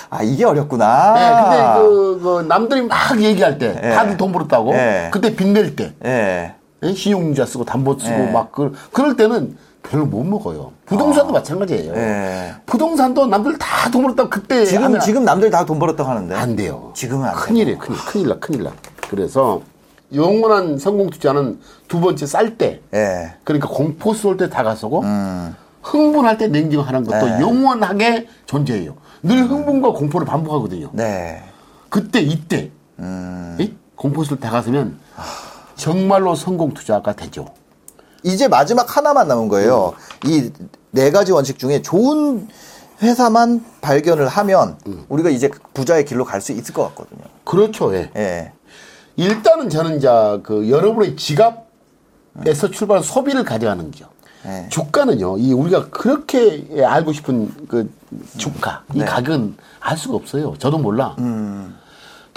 아, 0.09 0.21
이게 0.21 0.43
어렵구나. 0.43 1.15
예, 1.17 1.43
근데 1.43 1.79
그, 1.79 2.19
그 2.21 2.45
남들이 2.47 2.81
막 2.81 3.19
얘기할 3.21 3.57
때 3.57 3.79
예. 3.81 3.89
다들 3.95 4.17
돈 4.17 4.33
벌었다고 4.33 4.73
예. 4.73 5.09
그때 5.11 5.33
빚낼 5.33 5.75
때 5.77 5.93
예. 6.03 6.09
예, 6.09 6.55
신용자 6.95 7.45
쓰고 7.45 7.65
담보 7.65 7.97
쓰고 7.99 8.11
예. 8.13 8.31
막 8.31 8.51
그, 8.51 8.73
그럴 8.91 9.15
때는 9.15 9.57
별로 9.83 10.05
못 10.05 10.23
먹어요. 10.23 10.71
부동산도 10.85 11.31
마찬가지예요. 11.33 11.93
예. 11.95 12.55
부동산도 12.65 13.25
남들 13.27 13.57
다 13.57 13.89
돈 13.89 14.01
벌었다고 14.03 14.29
그때 14.29 14.65
지금, 14.65 14.99
지금 14.99 15.23
남들 15.23 15.49
다 15.49 15.65
돈 15.65 15.79
벌었다고 15.79 16.09
하는데. 16.09 16.35
안 16.35 16.55
돼요. 16.55 16.91
지금은 16.93 17.25
안 17.27 17.33
큰일이에요. 17.35 17.77
큰일, 17.79 17.99
큰일 17.99 18.27
나, 18.27 18.35
큰일 18.39 18.63
나. 18.63 18.73
그래서 19.09 19.61
영원한 20.13 20.77
성공 20.77 21.09
투자는 21.09 21.59
두 21.87 21.99
번째 22.01 22.25
쌀 22.25 22.57
때, 22.57 22.81
예. 22.93 23.33
그러니까 23.43 23.69
공포스러울 23.69 24.37
때 24.37 24.49
다가서고 24.49 25.01
음. 25.01 25.55
흥분할 25.81 26.37
때 26.37 26.47
냉정하는 26.47 27.05
것도 27.05 27.25
네. 27.25 27.39
영원하게 27.41 28.27
존재해요. 28.45 28.95
늘 29.23 29.49
흥분과 29.49 29.93
공포를 29.93 30.27
반복하거든요. 30.27 30.89
네. 30.91 31.41
그때 31.89 32.19
이때 32.19 32.71
음. 32.99 33.55
이? 33.59 33.73
공포스러울 33.95 34.39
때 34.39 34.47
다가서면 34.47 34.97
정말로 35.77 36.35
성공 36.35 36.73
투자가 36.73 37.13
되죠. 37.13 37.45
이제 38.23 38.47
마지막 38.47 38.97
하나만 38.97 39.27
남은 39.27 39.47
거예요. 39.47 39.93
이네 40.25 41.11
가지 41.11 41.31
원칙 41.31 41.57
중에 41.59 41.81
좋은 41.81 42.47
회사만 43.01 43.63
발견을 43.81 44.27
하면 44.27 44.77
음. 44.87 45.05
우리가 45.07 45.29
이제 45.29 45.49
부자의 45.73 46.03
길로 46.03 46.25
갈 46.25 46.41
수 46.41 46.51
있을 46.51 46.73
것 46.73 46.83
같거든요. 46.89 47.21
그렇죠. 47.45 47.95
예. 47.95 48.11
예. 48.17 48.51
일단은 49.15 49.69
저는 49.69 49.97
이제 49.97 50.07
그 50.43 50.69
여러분의 50.69 51.15
지갑에서 51.15 52.69
출발한 52.71 53.03
소비를 53.03 53.43
가져가는 53.43 53.89
거죠. 53.91 54.07
네. 54.43 54.67
주가는요, 54.69 55.37
이 55.39 55.53
우리가 55.53 55.89
그렇게 55.89 56.67
알고 56.83 57.11
싶은 57.11 57.67
그 57.67 57.91
주가, 58.37 58.83
이 58.93 58.99
네. 58.99 59.05
가격은 59.05 59.57
알 59.79 59.97
수가 59.97 60.15
없어요. 60.15 60.55
저도 60.57 60.77
몰라. 60.77 61.15
음. 61.19 61.75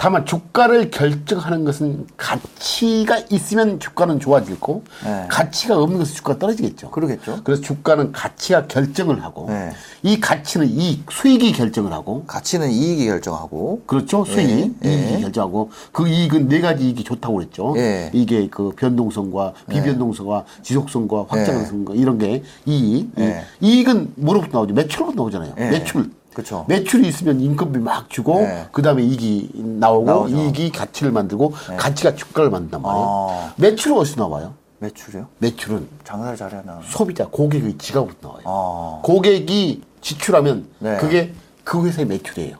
다만 0.01 0.25
주가를 0.25 0.89
결정하는 0.89 1.63
것은 1.63 2.07
가치가 2.17 3.19
있으면 3.29 3.79
주가는 3.79 4.19
좋아지고 4.19 4.83
네. 5.05 5.27
가치가 5.29 5.77
없는 5.77 5.99
것은 5.99 6.15
주가가 6.15 6.39
떨어지겠죠. 6.39 6.89
그러겠죠. 6.89 7.41
그래서 7.43 7.61
주가는 7.61 8.11
가치가 8.11 8.65
결정을 8.65 9.23
하고 9.23 9.45
네. 9.47 9.73
이 10.01 10.19
가치는 10.19 10.69
이익, 10.71 11.11
수익이 11.11 11.51
결정을 11.51 11.93
하고 11.93 12.23
가치는 12.25 12.71
이익이 12.71 13.05
결정하고 13.05 13.83
그렇죠. 13.85 14.25
수익, 14.25 14.73
예, 14.83 14.91
이익이 14.91 15.13
예. 15.13 15.21
결정하고 15.21 15.69
그 15.91 16.07
이익은 16.07 16.47
네 16.47 16.61
가지 16.61 16.85
이익이 16.85 17.03
좋다고 17.03 17.35
그랬죠. 17.35 17.75
예. 17.77 18.09
이게 18.11 18.47
그 18.49 18.71
변동성과 18.75 19.53
비변동성과 19.69 20.45
지속성과 20.63 21.25
확장성과 21.29 21.93
이런 21.93 22.17
게 22.17 22.41
이익. 22.65 23.11
예. 23.19 23.43
이 23.59 23.75
이익은 23.75 24.13
뭐로부터 24.15 24.57
나오죠? 24.57 24.73
매출로부터 24.73 25.15
나오잖아요. 25.21 25.53
예. 25.59 25.69
매출. 25.69 26.09
그쵸. 26.33 26.65
매출이 26.67 27.07
있으면 27.07 27.39
인건비 27.41 27.79
막 27.79 28.09
주고 28.09 28.41
예. 28.41 28.67
그다음에 28.71 29.03
이익이 29.03 29.51
나오고 29.55 30.05
나오죠. 30.05 30.37
이익이 30.37 30.71
가치를 30.71 31.11
만들고 31.11 31.53
가치가 31.77 32.15
주가를 32.15 32.49
만든단 32.49 32.81
말이에요. 32.81 33.05
아. 33.07 33.53
매출은 33.57 33.97
어디서 33.97 34.21
나와요? 34.21 34.53
매출이요? 34.79 35.27
매출은 35.39 35.87
장사를 36.03 36.37
잘해야 36.37 36.63
소비자 36.85 37.27
고객의 37.27 37.77
지갑부터 37.77 38.27
나와요. 38.27 38.43
아. 38.45 38.99
고객이 39.03 39.83
지출하면 40.01 40.67
네. 40.79 40.97
그게 40.97 41.33
그 41.63 41.85
회사의 41.85 42.07
매출이에요. 42.07 42.55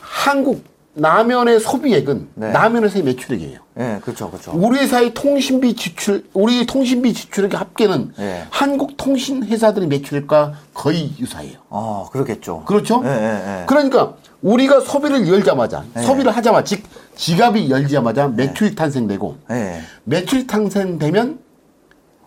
한국 0.00 0.64
라면의 0.98 1.60
소비액은 1.60 2.28
네. 2.34 2.52
라면 2.52 2.84
회사의 2.84 3.04
매출액이에요. 3.04 3.60
예, 3.78 4.00
그렇죠, 4.02 4.30
그렇죠. 4.30 4.52
우리 4.54 4.78
회사의 4.80 5.14
통신비 5.14 5.76
지출, 5.76 6.24
우리 6.34 6.66
통신비 6.66 7.14
지출액의 7.14 7.56
합계는 7.56 8.12
네. 8.18 8.44
한국 8.50 8.96
통신 8.96 9.44
회사들의 9.44 9.88
매출액과 9.88 10.54
거의 10.74 11.12
유사해요. 11.18 11.58
아, 11.70 12.06
그렇겠죠. 12.10 12.64
그렇죠? 12.66 13.00
예, 13.04 13.08
예, 13.08 13.60
예. 13.60 13.66
그러니까 13.66 14.14
우리가 14.42 14.80
소비를 14.80 15.28
열자마자, 15.28 15.84
네. 15.94 16.02
소비를 16.02 16.36
하자마자, 16.36 16.64
즉 16.64 16.82
지갑이 17.14 17.70
열자마자 17.70 18.28
매출이 18.28 18.74
탄생되고 18.74 19.36
예. 19.52 19.80
매출이 20.04 20.46
탄생되면 20.48 21.38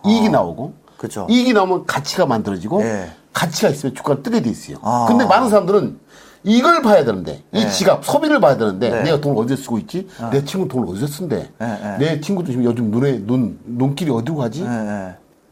이익이 0.06 0.30
나오고 0.30 0.74
아. 0.86 0.92
그쵸. 0.96 1.26
이익이 1.28 1.52
나오면 1.52 1.86
가치가 1.86 2.24
만들어지고 2.26 2.82
예. 2.82 3.10
가치가 3.32 3.68
있으면 3.68 3.94
주가가 3.94 4.22
뜨게 4.22 4.40
돼 4.40 4.50
있어요. 4.50 4.78
아. 4.82 5.06
근데 5.08 5.26
많은 5.26 5.48
사람들은 5.50 5.98
이걸 6.44 6.82
봐야 6.82 7.04
되는데 7.04 7.42
이 7.52 7.60
예. 7.62 7.68
지갑 7.68 8.04
소비를 8.04 8.40
봐야 8.40 8.56
되는데 8.56 8.90
네. 8.90 9.02
내가 9.02 9.20
돈을 9.20 9.40
어디서 9.42 9.62
쓰고 9.62 9.78
있지? 9.78 10.08
내 10.32 10.44
친구 10.44 10.66
돈을 10.68 10.88
어디서 10.90 11.06
쓴대? 11.06 11.50
내 11.98 12.20
친구도 12.20 12.50
지금 12.50 12.64
요즘 12.64 12.90
눈에 12.90 13.18
눈 13.24 13.58
눈길이 13.64 14.10
어디로 14.10 14.36
가지? 14.36 14.64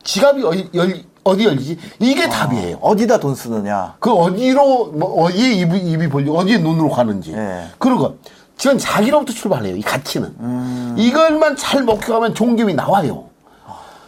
지갑이 0.02 0.42
어디, 0.44 0.68
열, 0.74 0.94
어디 1.22 1.44
열리지? 1.44 1.78
이게 2.00 2.28
답이에요. 2.28 2.78
어디다 2.80 3.20
돈 3.20 3.34
쓰느냐? 3.34 3.96
그 4.00 4.10
어디로 4.10 4.86
뭐 4.92 5.24
어디에 5.24 5.52
입이 5.52 5.78
입이 5.92 6.08
벌려 6.08 6.32
어디에 6.32 6.58
눈으로 6.58 6.88
가는지 6.90 7.32
예. 7.34 7.66
그런 7.78 7.98
거 7.98 8.14
지금 8.56 8.76
자기로부터 8.76 9.32
출발해요 9.32 9.76
이 9.76 9.82
가치는 9.82 10.34
음. 10.40 10.94
이걸만 10.98 11.56
잘 11.56 11.82
먹혀가면 11.84 12.34
종교이 12.34 12.74
나와요 12.74 13.24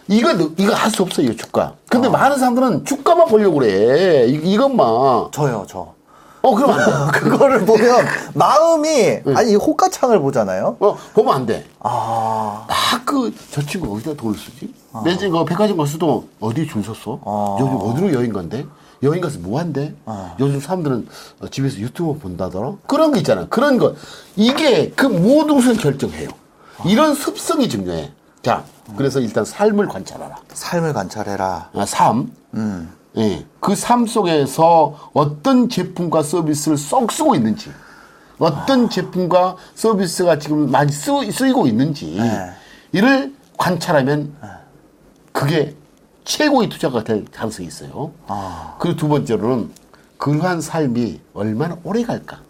이거 0.09 0.33
이거 0.59 0.75
할 0.75 0.91
수 0.91 1.03
없어요 1.03 1.35
주가 1.37 1.75
근데 1.89 2.09
많은 2.09 2.37
사람들은 2.39 2.85
주가만 2.85 3.29
보려고 3.29 3.59
그래 3.61 4.27
이, 4.27 4.33
이것만 4.53 5.31
저요, 5.33 5.65
저. 5.69 5.95
어 6.43 6.55
그럼 6.55 6.71
안 6.71 6.79
돼. 7.13 7.19
그거를 7.21 7.65
보면 7.65 8.07
마음이 8.35 9.21
아니 9.35 9.53
이 9.53 9.55
호가창을 9.55 10.21
보잖아요. 10.21 10.77
어 10.81 10.97
보면 11.15 11.35
안 11.35 11.47
돼. 11.47 11.65
아, 11.81 12.67
막그 12.69 13.33
저 13.51 13.63
친구 13.63 13.95
어디다 13.97 14.15
돈을 14.15 14.37
쓰지? 14.37 14.75
내 15.05 15.17
지금 15.17 15.39
그 15.39 15.45
백화점 15.45 15.77
갔어도 15.77 16.29
어디 16.41 16.67
줄 16.67 16.83
섰어? 16.83 17.21
아. 17.25 17.57
요즘 17.61 17.77
어디로 17.77 18.13
여행 18.13 18.33
간대? 18.33 18.67
여행 19.03 19.21
가서 19.21 19.39
뭐 19.39 19.59
한대? 19.59 19.95
요즘 20.39 20.61
사람들은 20.61 21.09
어, 21.41 21.49
집에서 21.49 21.79
유튜브 21.79 22.19
본다더라? 22.19 22.75
그런 22.87 23.11
거 23.13 23.19
있잖아. 23.19 23.47
그런 23.49 23.79
거. 23.79 23.95
이게 24.37 24.91
그 24.91 25.07
모든 25.07 25.57
것을 25.57 25.77
결정해요. 25.77 26.29
이런 26.85 27.15
습성이 27.15 27.69
중요해. 27.69 28.13
자 28.43 28.65
그래서 28.97 29.21
일단 29.21 29.45
삶을 29.45 29.87
관찰하라. 29.89 30.37
삶을 30.53 30.93
관찰해라. 30.93 31.71
아, 31.75 31.87
삶 31.87 32.33
예, 33.19 33.45
그 33.61 33.75
삶 33.75 34.07
속에서 34.07 35.11
어떤 35.13 35.69
제품과 35.69 36.23
서비스를 36.23 36.77
쏙 36.79 37.13
쓰고 37.13 37.35
있는지, 37.35 37.71
어떤 38.39 38.89
제품과 38.89 39.57
서비스가 39.75 40.39
지금 40.39 40.71
많이 40.71 40.91
쓰, 40.91 41.11
쓰이고 41.31 41.67
있는지, 41.67 42.19
이를 42.93 43.35
관찰하면 43.59 44.35
그게 45.33 45.77
최고의 46.25 46.69
투자가 46.69 47.05
될 47.05 47.25
가능성이 47.31 47.69
있어요. 47.69 48.13
그리고 48.79 48.97
두 48.97 49.09
번째로는 49.09 49.71
그러한 50.17 50.61
삶이 50.61 51.21
얼마나 51.35 51.77
오래 51.85 52.03
갈까? 52.05 52.41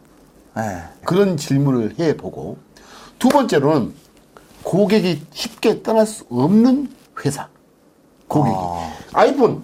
예. 0.59 0.83
그런 1.05 1.37
질문을 1.37 1.99
해보고, 1.99 2.59
두 3.19 3.29
번째로는 3.29 3.95
고객이 4.63 5.23
쉽게 5.33 5.83
떠날 5.83 6.07
수 6.07 6.25
없는 6.31 6.89
회사. 7.25 7.49
고객이. 8.29 8.57
아이폰, 9.13 9.63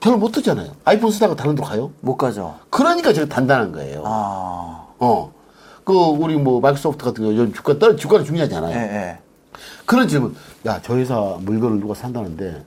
별로 0.00 0.16
못 0.16 0.34
쓰잖아요. 0.34 0.72
아이폰 0.84 1.10
쓰다가 1.12 1.36
다른 1.36 1.54
데로 1.54 1.66
가요? 1.66 1.90
못 2.00 2.16
가죠. 2.16 2.56
그러니까 2.70 3.12
제가 3.12 3.28
단단한 3.28 3.70
거예요. 3.72 4.02
아, 4.04 4.86
어. 4.98 5.32
그, 5.84 5.92
우리 5.92 6.36
뭐, 6.36 6.60
마이크로소프트 6.60 7.04
같은 7.04 7.24
거 7.24 7.30
요즘 7.30 7.52
주가, 7.52 7.78
떨, 7.78 7.96
주가는 7.96 8.24
중요하잖아요. 8.24 8.76
예, 8.76 8.80
예. 8.80 9.18
그런 9.84 10.08
질문. 10.08 10.34
야, 10.66 10.80
저 10.82 10.96
회사 10.96 11.36
물건을 11.40 11.80
누가 11.80 11.94
산다는데, 11.94 12.64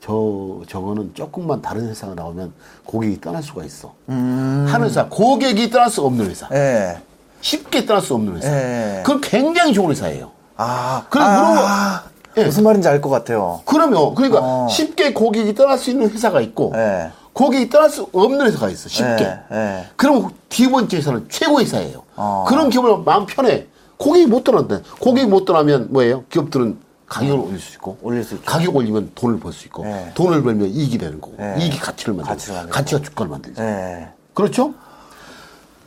저, 0.00 0.60
저거는 0.68 1.12
조금만 1.14 1.60
다른 1.60 1.88
회사가 1.88 2.14
나오면 2.14 2.52
고객이 2.84 3.20
떠날 3.20 3.42
수가 3.42 3.64
있어. 3.64 3.92
하는 4.06 4.82
회사. 4.84 5.06
고객이 5.08 5.70
떠날 5.70 5.90
수 5.90 6.02
없는 6.02 6.26
회사. 6.26 6.48
예. 6.52 7.00
쉽게 7.40 7.84
떠날 7.86 8.02
수 8.02 8.14
없는 8.14 8.36
회사. 8.36 8.48
예. 8.48 9.02
그건 9.04 9.20
굉장히 9.20 9.72
좋은 9.72 9.90
회사예요. 9.90 10.30
아, 10.56 11.04
그럼 11.10 11.26
아, 11.28 12.04
예. 12.36 12.44
무슨 12.44 12.64
말인지 12.64 12.86
알 12.88 13.00
것 13.00 13.08
같아요. 13.08 13.60
그러면, 13.64 14.14
그러니까 14.14 14.40
어. 14.42 14.68
쉽게 14.68 15.12
고객이 15.12 15.54
떠날 15.54 15.78
수 15.78 15.90
있는 15.90 16.10
회사가 16.10 16.40
있고, 16.42 16.72
예. 16.76 17.10
고객이 17.32 17.68
떠날 17.68 17.90
수 17.90 18.08
없는 18.12 18.46
회사가 18.46 18.68
있어, 18.70 18.88
쉽게. 18.88 19.24
예, 19.24 19.40
예. 19.52 19.86
그럼 19.96 20.30
뒤 20.48 20.70
번째 20.70 20.96
회사는 20.96 21.26
최고 21.28 21.60
회사예요. 21.60 22.02
어. 22.16 22.44
그런 22.48 22.70
기업을 22.70 22.98
마음 23.04 23.26
편해. 23.26 23.66
고객이 23.98 24.26
못 24.26 24.44
떠난다. 24.44 24.80
고객이 25.00 25.26
못 25.26 25.44
떠나면 25.44 25.88
뭐예요? 25.90 26.24
기업들은 26.30 26.78
가격을 27.06 27.38
올릴 27.38 27.60
수 27.60 27.74
있고 27.74 27.96
올릴 28.02 28.24
수. 28.24 28.38
가격 28.42 28.74
올리면 28.76 29.12
돈을 29.14 29.38
벌 29.38 29.52
수 29.52 29.66
있고 29.66 29.84
네. 29.84 30.10
돈을 30.14 30.42
벌면 30.42 30.68
이익이 30.68 30.98
되는 30.98 31.20
거고 31.20 31.34
네. 31.38 31.54
이익이 31.58 31.78
가치를 31.78 32.14
만들고 32.14 32.52
만들고. 32.52 32.70
가치가 32.74 33.00
주가를 33.00 33.30
만들죠. 33.30 33.62
예. 33.62 34.08
그렇죠? 34.34 34.74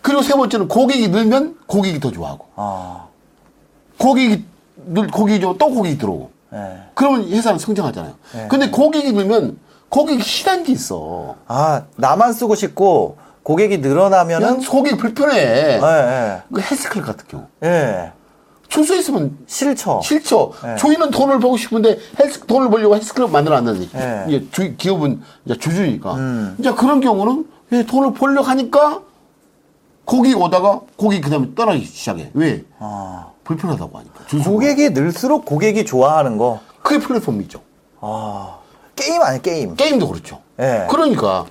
그리고 0.02 0.22
세 0.24 0.34
번째는 0.34 0.68
고객이 0.68 1.10
늘면 1.10 1.58
고객이 1.68 2.00
더 2.00 2.10
좋아하고 2.10 2.46
아. 2.56 3.06
고객이 4.00 4.46
늘 4.88 5.08
고객이 5.08 5.42
좋고 5.42 5.58
또 5.58 5.70
고객이 5.70 5.98
들어오고 5.98 6.32
예. 6.54 6.84
그러면 6.94 7.28
회사는 7.30 7.60
성장하잖아요. 7.60 8.14
네. 8.34 8.48
근데 8.50 8.70
고객이 8.70 9.12
늘면 9.14 9.60
고객이 9.90 10.22
싫어하는 10.22 10.64
게 10.64 10.72
있어. 10.72 11.36
아, 11.48 11.84
나만 11.96 12.34
쓰고 12.34 12.56
싶고 12.56 13.18
고객이 13.44 13.80
늘어나면은 13.80 14.62
고객이 14.66 14.98
불편해. 14.98 15.38
예, 15.38 15.80
예. 15.82 16.42
그 16.54 16.62
헬스클럽 16.62 17.06
같은 17.06 17.26
경우. 17.28 17.46
예. 17.64 18.12
줄서 18.68 18.96
있으면 18.96 19.36
싫죠. 19.48 20.02
싫죠. 20.04 20.54
네. 20.64 20.76
저희는 20.76 21.10
돈을 21.10 21.40
벌고 21.40 21.58
싶은데 21.58 21.98
헬스 22.20 22.42
돈을 22.42 22.70
벌려고 22.70 22.96
헬스클럽 22.96 23.32
만들어 23.32 23.60
놨는데 23.60 23.98
네. 23.98 24.26
이제 24.28 24.48
주, 24.52 24.76
기업은 24.78 25.22
이제 25.46 25.58
주주니까 25.58 26.14
음. 26.14 26.56
이제 26.60 26.72
그런 26.74 27.02
경우는 27.02 27.48
왜 27.72 27.84
돈을 27.84 28.14
벌려고 28.14 28.48
하니까 28.48 29.02
고객 30.10 30.40
오다가 30.40 30.82
고객 30.96 31.22
그다음에 31.22 31.54
떠나기 31.56 31.86
시작해. 31.86 32.30
왜? 32.34 32.64
아. 32.80 33.28
불편하다고 33.44 33.98
하니까. 33.98 34.26
주주가. 34.28 34.50
고객이 34.50 34.90
늘수록 34.90 35.46
고객이 35.46 35.86
좋아하는 35.86 36.38
거. 36.38 36.60
그게 36.82 37.00
플랫폼이죠. 37.00 37.62
아. 38.02 38.58
게임 38.96 39.22
아니에요, 39.22 39.42
게임. 39.42 39.76
게임도 39.76 40.08
그렇죠. 40.08 40.42
네. 40.58 40.88
그러니까 40.90 41.46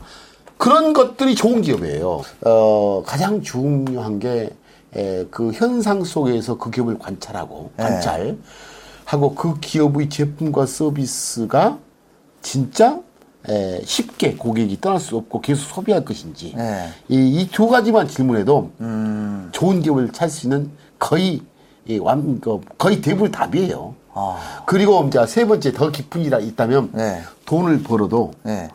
그런 0.56 0.92
것들이 0.92 1.34
좋은 1.34 1.62
기업이에요. 1.62 2.22
어, 2.44 3.02
가장 3.06 3.40
중요한 3.42 4.18
게 4.18 4.50
그 5.30 5.52
현상 5.52 6.02
속에서 6.04 6.56
그 6.56 6.70
기업을 6.70 6.98
관찰하고 6.98 7.70
네. 7.76 7.84
관찰하고 7.84 9.34
그 9.34 9.60
기업의 9.60 10.08
제품과 10.08 10.66
서비스가 10.66 11.78
진짜 12.40 13.00
에, 13.48 13.80
쉽게 13.84 14.34
고객이 14.34 14.80
떠날 14.80 14.98
수 15.00 15.16
없고 15.16 15.40
계속 15.40 15.62
소비할 15.74 16.04
것인지 16.04 16.54
네. 16.56 16.88
이두 17.08 17.68
가지만 17.68 18.08
질문해도 18.08 18.72
음. 18.80 19.48
좋은 19.52 19.80
기업을 19.80 20.12
찾을 20.12 20.28
수 20.30 20.46
있는 20.46 20.70
거의 20.98 21.42
이 21.86 21.98
완, 21.98 22.40
그 22.40 22.60
거의 22.76 23.00
대부분 23.00 23.30
답이에요. 23.30 23.94
아. 24.12 24.62
그리고 24.66 25.04
이제 25.06 25.24
세 25.26 25.46
번째 25.46 25.72
더 25.72 25.90
깊은 25.90 26.22
일이 26.22 26.46
있다면 26.48 26.90
네. 26.92 27.22
돈을 27.46 27.82
벌어도 27.82 28.32
예. 28.46 28.68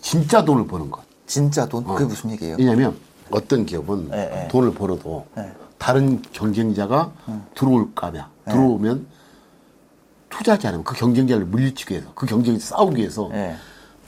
진짜 0.00 0.44
돈을 0.44 0.66
버는 0.66 0.90
것. 0.90 1.02
진짜 1.26 1.66
돈? 1.66 1.84
그게 1.84 2.04
무슨 2.04 2.30
얘기예요? 2.30 2.56
왜냐하면 2.58 2.96
어떤 3.30 3.64
기업은 3.64 4.10
네, 4.10 4.28
네. 4.28 4.48
돈을 4.48 4.74
벌어도 4.74 5.26
네. 5.34 5.50
다른 5.78 6.20
경쟁자가 6.32 7.12
들어올까봐 7.54 8.28
들어오면 8.44 9.06
투자하지 10.28 10.66
않으면 10.68 10.84
그 10.84 10.94
경쟁자를 10.94 11.44
물리치기 11.46 11.94
위해서 11.94 12.10
그 12.14 12.26
경쟁자 12.26 12.76
싸우기 12.76 12.98
위해서 13.00 13.28
네. 13.32 13.56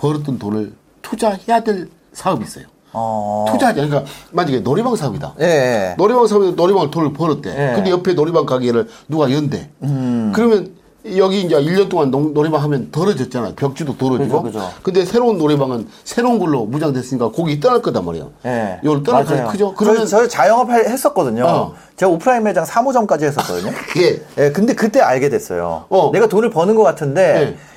벌었던 0.03 0.38
돈을 0.41 0.73
투자해야 1.01 1.61
될 1.62 1.88
사업이 2.12 2.45
있어요. 2.45 2.65
어. 2.93 3.47
않으니까 3.49 3.73
그러니까 3.73 4.05
만약에 4.33 4.61
놀이방 4.61 4.97
사업이다. 4.97 5.35
예, 5.41 5.45
예. 5.45 5.95
놀이방 5.97 6.27
사업에서 6.27 6.51
놀이방을 6.53 6.91
돈을 6.91 7.12
벌었대. 7.12 7.51
예. 7.51 7.75
근데 7.77 7.91
옆에 7.91 8.12
놀이방 8.15 8.45
가게를 8.45 8.88
누가 9.09 9.31
연대. 9.33 9.71
음. 9.85 10.33
그러면 10.35 10.73
여기 11.17 11.41
이제 11.43 11.55
1년 11.57 11.88
동안 11.88 12.11
농- 12.11 12.35
놀이방 12.35 12.61
하면 12.62 12.91
덜어졌잖아. 12.93 13.53
벽지도 13.57 13.97
덜어지고. 13.97 14.43
그죠, 14.43 14.59
그죠. 14.59 14.71
근데 14.83 15.05
새로운 15.05 15.38
놀이방은 15.38 15.88
새로운 16.05 16.38
걸로 16.38 16.65
무장됐으니까 16.67 17.29
고기 17.31 17.59
떠날 17.61 17.81
거단 17.81 18.05
말이에요. 18.05 18.31
예. 18.45 18.79
이걸 18.85 19.03
떠날. 19.05 19.25
가능 19.25 19.47
크죠? 19.49 19.75
그러면 19.75 19.77
그러면 19.77 20.07
저, 20.07 20.19
저 20.23 20.29
자영업 20.29 20.69
할- 20.69 20.85
했었거든요. 20.87 21.45
어. 21.47 21.75
제가 21.97 22.11
오프라인 22.12 22.43
매장 22.43 22.65
3호점까지 22.65 23.23
했었거든요. 23.23 23.73
예. 23.99 24.21
예, 24.45 24.51
근데 24.53 24.75
그때 24.75 25.01
알게 25.01 25.29
됐어요. 25.29 25.85
어. 25.88 26.11
내가 26.12 26.27
돈을 26.29 26.51
버는 26.51 26.75
것 26.75 26.83
같은데 26.83 27.57
예. 27.57 27.72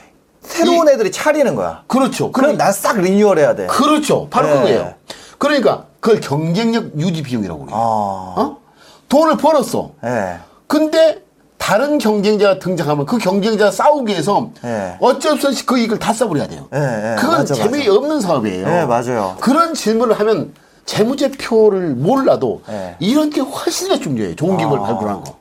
새로운 0.45 0.89
애들이 0.89 1.11
차리는 1.11 1.55
거야. 1.55 1.83
그렇죠. 1.87 2.31
그럼 2.31 2.57
난 2.57 2.71
싹 2.71 2.99
리뉴얼 2.99 3.39
해야 3.39 3.55
돼. 3.55 3.67
그렇죠. 3.67 4.27
바로 4.29 4.47
예. 4.49 4.53
그거예요. 4.53 4.93
그러니까 5.37 5.85
그걸 5.99 6.19
경쟁력 6.21 6.97
유지 6.97 7.21
비용이라고 7.23 7.65
그래요. 7.65 7.75
아. 7.77 8.33
어? 8.37 8.57
돈을 9.09 9.37
벌었어. 9.37 9.91
예. 10.03 10.37
근데 10.67 11.21
다른 11.57 11.97
경쟁자가 11.97 12.59
등장하면 12.59 13.05
그 13.05 13.17
경쟁자 13.17 13.71
싸우기 13.71 14.11
위해서 14.11 14.49
예. 14.63 14.97
어쩔 14.99 15.39
수 15.39 15.47
없이 15.47 15.65
그 15.65 15.77
이익을 15.79 15.99
다 15.99 16.13
써버려야 16.13 16.47
돼요. 16.47 16.67
예, 16.73 16.77
예. 16.77 17.15
그건 17.17 17.39
맞아, 17.39 17.53
재미없는 17.53 18.19
사업이에요. 18.21 18.67
예, 18.67 18.85
맞아요. 18.85 19.35
그런 19.39 19.73
질문을 19.73 20.19
하면 20.19 20.53
재무제표를 20.85 21.95
몰라도 21.95 22.61
예. 22.69 22.95
이런 22.99 23.29
게 23.29 23.41
훨씬 23.41 23.89
더 23.89 23.97
중요해요. 23.99 24.35
좋은 24.35 24.57
기업을 24.57 24.79
아. 24.79 24.83
발굴하는 24.83 25.23
거. 25.23 25.35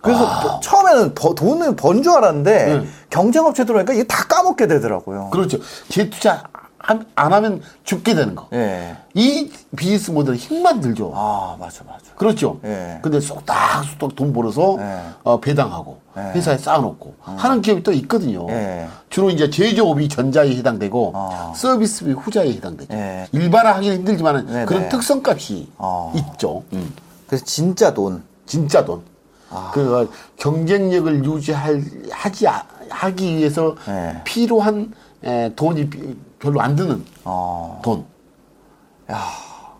그래서 0.00 0.26
아. 0.26 0.40
버- 0.40 0.60
처음에는 0.60 1.14
버- 1.14 1.34
돈을 1.34 1.76
번 1.76 2.02
줄 2.02 2.12
알았는데 2.12 2.78
네. 2.78 2.86
경쟁업체 3.10 3.64
들어오니까 3.64 3.92
이게 3.92 4.04
다 4.04 4.24
까먹게 4.26 4.66
되더라고요. 4.66 5.28
그렇죠. 5.30 5.58
재투자 5.90 6.42
안, 6.78 7.04
안 7.14 7.32
하면 7.34 7.60
죽게 7.84 8.14
되는 8.14 8.34
거. 8.34 8.48
예. 8.54 8.96
이 9.12 9.52
비즈니스 9.76 10.10
모델은 10.10 10.38
힘만 10.38 10.80
들죠. 10.80 11.12
아, 11.14 11.54
맞아, 11.60 11.84
맞아. 11.86 12.00
그렇죠. 12.16 12.58
예. 12.64 12.98
근데 13.02 13.20
쏙닥쏙닥 13.20 14.16
돈 14.16 14.32
벌어서 14.32 14.78
예. 14.80 15.00
어, 15.22 15.38
배당하고 15.40 15.98
예. 16.16 16.22
회사에 16.34 16.56
쌓아놓고 16.56 17.14
하는 17.20 17.60
기업이 17.60 17.82
또 17.82 17.92
있거든요. 17.92 18.46
예. 18.48 18.88
주로 19.10 19.28
이제 19.28 19.50
제조업이 19.50 20.08
전자에 20.08 20.56
해당되고 20.56 21.12
아. 21.14 21.52
서비스업이 21.54 22.12
후자에 22.14 22.50
해당되죠. 22.54 22.94
예. 22.96 23.28
일반화 23.32 23.74
하기는 23.74 23.96
힘들지만 23.98 24.46
네네. 24.46 24.64
그런 24.64 24.88
특성값이 24.88 25.68
아. 25.76 26.10
있죠. 26.14 26.62
음. 26.72 26.94
그래서 27.26 27.44
진짜 27.44 27.92
돈. 27.92 28.22
진짜 28.46 28.86
돈. 28.86 29.02
아. 29.50 29.70
그 29.74 30.08
경쟁력을 30.36 31.24
유지할 31.24 31.82
하지 32.10 32.48
아- 32.48 32.64
하기 32.88 33.36
위해서 33.36 33.74
예. 33.88 34.20
필요한 34.24 34.92
에, 35.22 35.52
돈이 35.54 35.90
비- 35.90 36.16
별로 36.38 36.60
안 36.60 36.74
드는 36.76 37.04
어. 37.24 37.80
돈. 37.84 38.04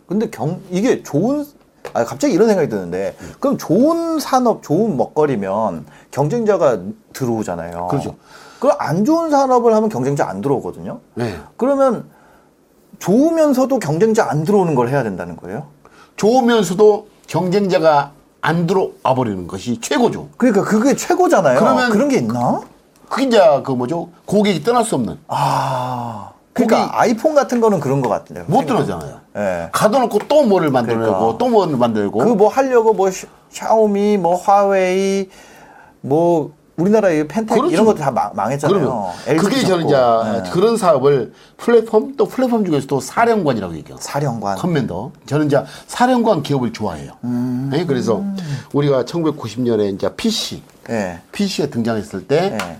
근데 0.06 0.28
경 0.28 0.60
이게 0.70 1.02
좋은 1.02 1.46
아 1.94 2.04
갑자기 2.04 2.34
이런 2.34 2.48
생각이 2.48 2.68
드는데 2.68 3.16
그럼 3.38 3.56
좋은 3.58 4.18
산업, 4.20 4.62
좋은 4.62 4.96
먹거리면 4.96 5.86
경쟁자가 6.10 6.80
들어오잖아요. 7.12 7.86
그렇죠. 7.88 8.16
그럼 8.58 8.76
안 8.78 9.04
좋은 9.04 9.30
산업을 9.30 9.72
하면 9.74 9.88
경쟁자 9.88 10.28
안 10.28 10.40
들어오거든요. 10.40 11.00
네. 11.14 11.38
그러면 11.56 12.04
좋으면서도 12.98 13.78
경쟁자 13.78 14.28
안 14.28 14.44
들어오는 14.44 14.74
걸 14.74 14.88
해야 14.88 15.02
된다는 15.02 15.36
거예요? 15.36 15.68
좋으면서도 16.16 17.06
경쟁자가 17.28 18.12
안 18.40 18.66
들어와 18.66 19.14
버리는 19.14 19.46
것이 19.46 19.80
최고죠. 19.80 20.28
그러니까 20.36 20.64
그게 20.64 20.94
최고잖아요. 20.96 21.58
그러면 21.58 21.90
그런 21.90 22.08
게 22.08 22.16
있나? 22.18 22.60
그게 23.08 23.24
이제 23.26 23.40
그 23.64 23.72
뭐죠? 23.72 24.08
고객이 24.24 24.62
떠날 24.62 24.84
수 24.84 24.94
없는. 24.94 25.18
아. 25.28 26.30
그러니까 26.52 26.98
아이폰 27.00 27.34
같은 27.34 27.60
거는 27.60 27.80
그런 27.80 28.00
것 28.02 28.08
같은데요. 28.08 28.44
못 28.48 28.66
떠나잖아요. 28.66 29.20
예. 29.36 29.68
가둬놓고 29.72 30.18
또 30.28 30.42
뭐를 30.44 30.70
만들고 30.70 31.00
그러니까. 31.00 31.38
또 31.38 31.48
뭐를 31.48 31.76
만들고. 31.76 32.18
그 32.18 32.34
뭐 32.34 32.48
하려고 32.48 32.92
뭐 32.92 33.10
샤- 33.10 33.28
샤오미, 33.50 34.16
뭐 34.16 34.36
화웨이, 34.36 35.28
뭐 36.00 36.52
우리나라 36.76 37.10
이 37.10 37.26
팬택 37.28 37.56
그렇죠. 37.58 37.70
이런 37.72 37.84
것도 37.84 37.98
다 37.98 38.10
망, 38.10 38.30
망했잖아요. 38.34 39.12
그게 39.38 39.60
저는. 39.60 39.86
이제 39.86 39.94
예. 39.96 40.50
그런 40.50 40.76
사업을 40.76 41.32
플랫폼 41.58 42.16
또 42.16 42.26
플랫폼 42.26 42.64
중에서도 42.64 43.00
사령관이라고 43.00 43.74
얘기해요. 43.76 43.98
사령관. 44.00 44.56
commander. 44.56 45.12
저는 45.26 45.46
이제 45.46 45.62
사령관 45.86 46.42
기업을 46.42 46.72
좋아해요. 46.72 47.12
음. 47.24 47.68
네, 47.70 47.84
그래서 47.84 48.22
우리가 48.72 49.04
1990년에 49.04 49.94
이제 49.94 50.14
PC, 50.14 50.62
예. 50.88 51.20
PC가 51.32 51.68
등장했을 51.68 52.26
때 52.26 52.56
예. 52.60 52.76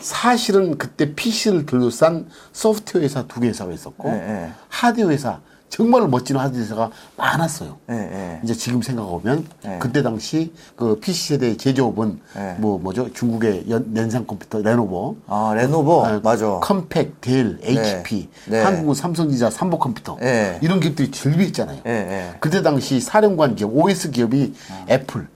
사실은 0.00 0.76
그때 0.78 1.14
PC를 1.14 1.64
둘러싼 1.66 2.26
소프트웨어 2.52 3.04
회사 3.04 3.22
두 3.28 3.40
개 3.40 3.48
회사가 3.48 3.70
있었고 3.72 4.08
예, 4.08 4.14
예. 4.14 4.52
하드웨어 4.68 5.10
회사 5.10 5.38
정말 5.72 6.06
멋진 6.06 6.38
회사가 6.38 6.90
많았어요. 7.16 7.78
예, 7.88 7.94
예. 7.94 8.40
이제 8.44 8.52
지금 8.52 8.82
생각해보면 8.82 9.46
예. 9.64 9.78
그때 9.80 10.02
당시 10.02 10.52
그 10.76 11.00
PC 11.00 11.28
세대 11.28 11.56
제조업은 11.56 12.20
예. 12.36 12.56
뭐 12.58 12.78
뭐죠 12.78 13.10
중국의 13.14 13.70
연, 13.70 13.96
연상 13.96 14.26
컴퓨터 14.26 14.60
레노버, 14.60 15.16
아, 15.26 15.54
레노버. 15.56 16.04
아, 16.04 16.20
맞아. 16.22 16.60
컴팩, 16.62 17.22
델, 17.22 17.58
HP, 17.62 18.28
네. 18.48 18.62
한국은 18.62 18.94
삼성전자, 18.94 19.48
삼보 19.48 19.78
컴퓨터 19.78 20.18
예. 20.20 20.58
이런 20.60 20.78
기업들이 20.78 21.10
즐비했잖아요. 21.10 21.80
예, 21.86 21.90
예. 21.90 22.34
그때 22.38 22.60
당시 22.60 23.00
사령관 23.00 23.54
기업, 23.54 23.74
OS 23.74 24.10
기업이 24.10 24.52
애플 24.90 25.26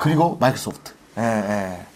그리고 0.00 0.38
마이크로소프트. 0.40 0.92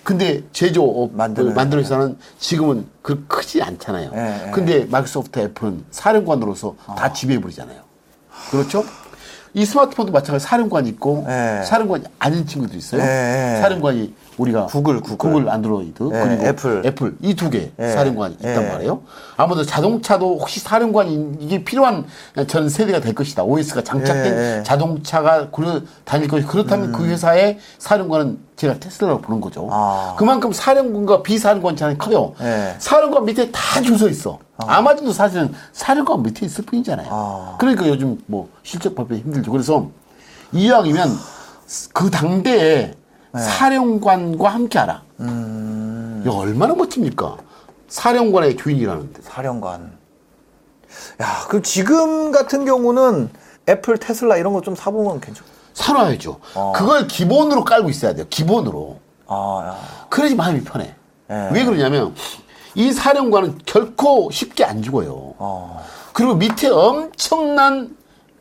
근데 0.05 0.43
제조업 0.53 1.15
만드는 1.15 1.17
만드는, 1.17 1.55
만드는 1.55 1.83
회사는 1.83 2.19
지금은 2.39 2.87
그 3.03 3.27
크지 3.27 3.63
않잖아요. 3.63 4.11
예, 4.15 4.47
예. 4.47 4.51
근데 4.51 4.85
마이크로소프트 4.85 5.41
애플은 5.41 5.85
사령관으로서 5.91 6.77
다 6.97 7.13
지배해 7.13 7.41
버리잖아요. 7.41 7.83
그렇죠? 8.51 8.85
이 9.57 9.65
스마트폰도 9.65 10.11
마찬가지 10.13 10.45
사령관이 10.45 10.89
있고 10.91 11.25
네. 11.29 11.63
사령관이 11.65 12.05
아닌 12.19 12.45
친구도 12.45 12.77
있어요. 12.77 13.01
네. 13.01 13.59
사령관이 13.61 14.13
우리가 14.37 14.67
구글, 14.67 15.01
구글. 15.01 15.49
안드로이드 15.49 16.03
네, 16.03 16.25
그리고 16.25 16.45
애플. 16.45 16.83
애플 16.85 17.17
이 17.23 17.35
두개 17.37 17.71
네. 17.77 17.93
사령관이 17.93 18.35
있단 18.35 18.65
네. 18.65 18.69
말이에요. 18.73 19.03
아무래도 19.37 19.65
자동차도 19.65 20.39
혹시 20.41 20.59
사령관이 20.59 21.37
이게 21.39 21.63
필요한 21.63 22.05
전 22.49 22.69
세대가 22.69 22.99
될 23.01 23.15
것이다. 23.15 23.45
OS가 23.45 23.85
장착된 23.85 24.35
네. 24.35 24.63
자동차가 24.65 25.51
굴러 25.51 25.83
다닐 26.05 26.27
것이 26.27 26.45
그렇다면 26.47 26.91
그 26.91 27.07
회사의 27.07 27.59
사령관은 27.79 28.39
제가 28.57 28.81
테슬라로 28.81 29.21
보는 29.21 29.41
거죠. 29.41 29.69
아. 29.71 30.17
그만큼 30.19 30.53
사령관과 30.53 31.23
비사령관 31.23 31.77
차이 31.77 31.97
커요. 31.97 32.35
네. 32.41 32.75
사령관 32.79 33.25
밑에 33.25 33.53
다 33.53 33.81
줄 33.81 33.97
서 33.99 34.09
있어. 34.09 34.39
아 34.57 34.81
마존도 34.81 35.13
사실은 35.13 35.53
사령관 35.73 36.23
밑에 36.23 36.47
있을 36.47 36.65
뿐이잖아요. 36.65 37.09
아. 37.11 37.57
그러니까 37.59 37.89
요즘 37.89 38.21
뭐 38.27 38.49
실적 38.63 38.95
발표 38.95 39.15
힘들죠. 39.17 39.51
그래서 39.51 39.89
이왕이면 40.53 41.09
그 41.93 42.11
당대에 42.11 42.95
네. 43.33 43.41
사령관과 43.41 44.49
함께 44.49 44.79
하라. 44.79 45.03
음. 45.21 46.23
이거 46.25 46.37
얼마나 46.37 46.75
멋집니까? 46.75 47.37
사령관의 47.89 48.57
주인이라는데. 48.57 49.23
사령관. 49.23 49.93
야, 51.21 51.45
그럼 51.49 51.63
지금 51.63 52.31
같은 52.31 52.65
경우는 52.65 53.31
애플, 53.69 53.99
테슬라 53.99 54.37
이런 54.37 54.53
거 54.53 54.61
좀 54.61 54.77
사보면 54.77 55.21
괜찮. 55.21 55.45
사놔야죠. 55.73 56.39
어. 56.55 56.73
그걸 56.77 57.09
기본으로 57.09 57.65
깔고 57.65 57.91
있어야 57.91 58.15
돼요. 58.15 58.27
기본으로. 58.31 59.01
아, 59.27 59.65
야. 59.67 60.07
그래야지 60.09 60.37
마음이 60.37 60.63
편해. 60.63 60.95
네. 61.27 61.49
왜 61.53 61.65
그러냐면 61.65 62.15
이 62.75 62.93
사령관은 62.93 63.59
결코 63.65 64.31
쉽게 64.31 64.65
안 64.65 64.83
죽어요. 64.83 65.35
어. 65.39 65.85
그리고 66.13 66.35
밑에 66.35 66.69
엄청난 66.69 67.97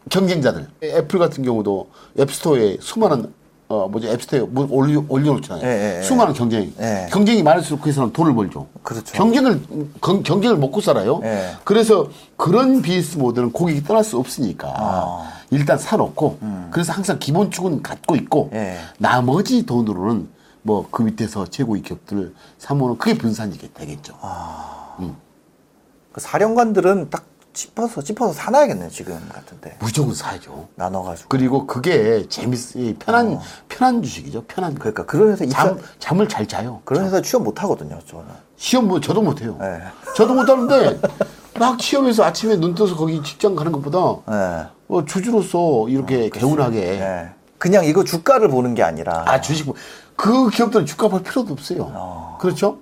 경쟁자들. 0.09 0.67
애플 0.83 1.19
같은 1.19 1.43
경우도 1.43 1.89
app 2.19 2.39
store에 2.39 2.77
수많은 2.81 3.31
어 3.69 3.87
뭐죠 3.87 4.09
앱스토어에 4.09 4.41
뭐 4.49 4.67
올려 4.69 5.03
올려놓잖아요. 5.07 5.65
예, 5.65 5.97
예, 5.97 6.01
수많은 6.01 6.33
경쟁. 6.33 6.73
예. 6.79 7.07
경쟁이 7.09 7.41
많을수록 7.41 7.81
그 7.81 7.89
회사는 7.89 8.11
돈을 8.11 8.35
벌죠. 8.35 8.67
그렇죠. 8.83 9.13
경쟁을 9.13 9.61
경, 10.01 10.21
경쟁을 10.21 10.57
먹고 10.57 10.81
살아요. 10.81 11.21
예. 11.23 11.51
그래서 11.63 12.09
그런 12.35 12.81
비즈니스 12.81 13.17
모델은 13.17 13.51
고객이 13.53 13.83
떠날 13.83 14.03
수 14.03 14.17
없으니까 14.17 14.73
아. 14.75 15.31
일단 15.49 15.77
사놓고 15.77 16.39
그래서 16.71 16.91
항상 16.91 17.17
기본축은 17.19 17.81
갖고 17.81 18.15
있고 18.15 18.49
음. 18.51 18.57
예. 18.57 18.77
나머지 18.97 19.65
돈으로는 19.65 20.27
뭐 20.63 20.87
그 20.89 21.01
밑에서 21.03 21.45
최고의 21.45 21.81
기업들을 21.83 22.33
사모는 22.57 22.97
그게 22.97 23.17
분산이 23.17 23.57
되겠죠. 23.73 24.17
아. 24.21 24.95
그 26.11 26.21
사령관들은 26.21 27.09
딱 27.09 27.25
짚어서 27.53 28.01
짚어서 28.01 28.33
사놔야겠네 28.33 28.89
지금 28.89 29.19
같은데 29.31 29.77
무조건 29.79 30.13
사야죠. 30.15 30.67
나눠가지고. 30.75 31.29
그리고 31.29 31.67
그게 31.67 32.27
재밌, 32.27 32.75
이 32.75 32.95
편한, 32.97 33.39
편한 33.67 34.01
주식이죠. 34.01 34.45
편한. 34.45 34.71
어. 34.71 34.75
그러니까 34.79 35.05
그런 35.05 35.31
회사 35.31 35.43
입사 35.43 35.57
잠, 35.65 35.79
잠을 35.99 36.27
잘 36.27 36.47
자요. 36.47 36.81
그런 36.85 37.05
회사 37.05 37.21
취업 37.21 37.43
못 37.43 37.61
하거든요 37.61 37.99
저는. 38.07 38.25
시험 38.57 38.87
뭐, 38.87 38.99
저도 38.99 39.21
못 39.21 39.41
해요. 39.41 39.57
네. 39.59 39.81
저도 40.15 40.33
못 40.33 40.47
하는데, 40.49 40.99
막 41.59 41.79
시험에서 41.81 42.23
아침에 42.23 42.55
눈 42.55 42.73
떠서 42.73 42.95
거기 42.95 43.21
직장 43.21 43.55
가는 43.55 43.71
것보다, 43.71 43.99
네. 44.31 44.65
어, 44.87 45.05
주주로서 45.05 45.89
이렇게 45.89 46.29
개운하게. 46.29 46.79
네. 46.79 47.29
그냥 47.59 47.85
이거 47.85 48.03
주가를 48.03 48.47
보는 48.49 48.73
게 48.73 48.81
아니라. 48.83 49.25
아, 49.27 49.41
주식, 49.41 49.65
뭐- 49.65 49.75
그 50.15 50.49
기업들은 50.49 50.85
주가 50.85 51.07
볼 51.07 51.23
필요도 51.23 51.53
없어요. 51.53 52.37
그렇죠? 52.39 52.79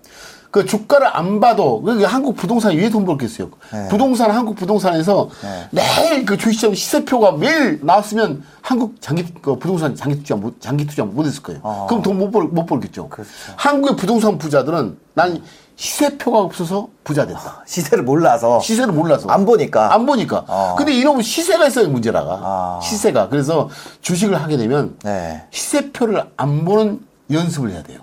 그 0.51 0.65
주가를 0.65 1.07
안 1.15 1.39
봐도, 1.39 1.81
그러니까 1.81 2.09
한국 2.09 2.35
부동산이 2.35 2.75
왜 2.75 2.89
돈 2.89 3.05
벌겠어요? 3.05 3.49
네. 3.71 3.87
부동산, 3.87 4.31
한국 4.31 4.57
부동산에서 4.57 5.29
매일 5.69 6.25
그 6.25 6.37
주식시장 6.37 6.73
시세표가 6.75 7.31
매일 7.33 7.79
나왔으면 7.83 8.43
한국 8.61 9.01
장기, 9.01 9.33
그 9.41 9.57
부동산 9.57 9.95
장기 9.95 10.19
투자 10.19 10.35
못, 10.35 10.59
장기 10.59 10.85
투자 10.85 11.05
못 11.05 11.25
했을 11.25 11.41
거예요. 11.41 11.61
아. 11.63 11.85
그럼 11.87 12.01
돈 12.01 12.17
못 12.17 12.31
벌, 12.31 12.43
못 12.49 12.65
벌겠죠. 12.65 13.07
그렇죠. 13.07 13.29
한국의 13.55 13.95
부동산 13.95 14.37
부자들은 14.37 14.97
난 15.13 15.41
시세표가 15.77 16.39
없어서 16.39 16.89
부자 17.05 17.25
됐다. 17.25 17.63
시세를 17.65 18.03
몰라서 18.03 18.59
시세를 18.59 18.93
몰라서. 18.93 19.29
안 19.29 19.45
보니까. 19.45 19.93
안 19.93 20.05
보니까. 20.05 20.43
어. 20.49 20.75
근데 20.77 20.91
이놈은 20.91 21.21
시세가 21.21 21.65
있어야 21.67 21.87
문제라가. 21.87 22.39
아. 22.43 22.79
시세가. 22.83 23.29
그래서 23.29 23.69
주식을 24.01 24.35
하게 24.39 24.57
되면 24.57 24.97
네. 25.05 25.43
시세표를 25.51 26.25
안 26.35 26.65
보는 26.65 26.99
연습을 27.31 27.71
해야 27.71 27.83
돼요. 27.83 27.99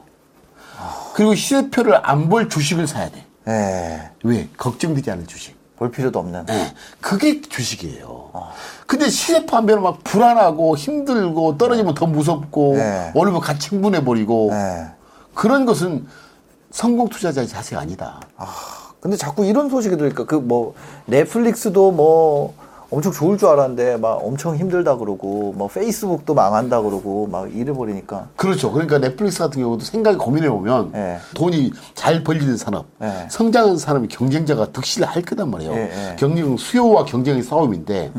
그리고 1.15 1.35
시세표를 1.35 2.01
안 2.09 2.29
볼 2.29 2.49
주식을 2.49 2.87
사야 2.87 3.11
돼. 3.11 3.25
네. 3.45 4.11
왜? 4.23 4.49
걱정되지 4.57 5.11
않을 5.11 5.27
주식. 5.27 5.57
볼 5.77 5.91
필요도 5.91 6.19
없는. 6.19 6.47
네. 6.47 6.75
그게 7.01 7.41
주식이에요. 7.41 8.31
근데 8.87 9.09
시세표 9.09 9.57
안 9.57 9.67
보면 9.67 9.83
막 9.83 10.03
불안하고 10.05 10.77
힘들고 10.77 11.57
떨어지면 11.59 11.95
더 11.95 12.07
무섭고 12.07 12.75
네. 12.77 13.13
오르면 13.15 13.41
같이 13.41 13.69
흥분해버리고 13.71 14.49
네. 14.51 14.87
그런 15.35 15.67
것은 15.67 16.07
성공 16.71 17.09
투자자의 17.09 17.47
자세가 17.49 17.81
아니다. 17.81 18.21
근데 19.01 19.17
자꾸 19.17 19.45
이런 19.45 19.71
소식이 19.71 19.97
들으니까 19.97 20.25
그 20.25 20.37
뭐 20.41 20.75
넷플릭스도 21.07 21.93
뭐 21.93 22.55
엄청 22.91 23.13
좋을 23.13 23.37
줄 23.37 23.49
알았는데 23.49 23.99
막 23.99 24.15
엄청 24.25 24.57
힘들다 24.57 24.97
그러고 24.97 25.53
뭐 25.57 25.69
페이스북도 25.69 26.33
망한다 26.35 26.81
그러고 26.81 27.27
막 27.27 27.55
이래 27.55 27.73
버리니까 27.73 28.29
그렇죠. 28.37 28.73
그러니까 28.73 28.99
넷플릭스 28.99 29.41
같은 29.41 29.61
경우도 29.61 29.85
생각을 29.85 30.19
고민해 30.19 30.49
보면 30.49 30.93
네. 30.93 31.19
돈이 31.35 31.73
잘 31.95 32.25
벌리는 32.25 32.57
산업, 32.57 32.87
네. 32.99 33.27
성장하는 33.31 33.77
산업이 33.77 34.09
경쟁자가 34.09 34.73
득실할 34.73 35.23
거단 35.23 35.51
말이에요. 35.51 35.75
네, 35.75 35.89
네. 35.89 36.17
경쟁 36.19 36.57
수요와 36.57 37.05
경쟁의 37.05 37.43
싸움인데 37.43 38.11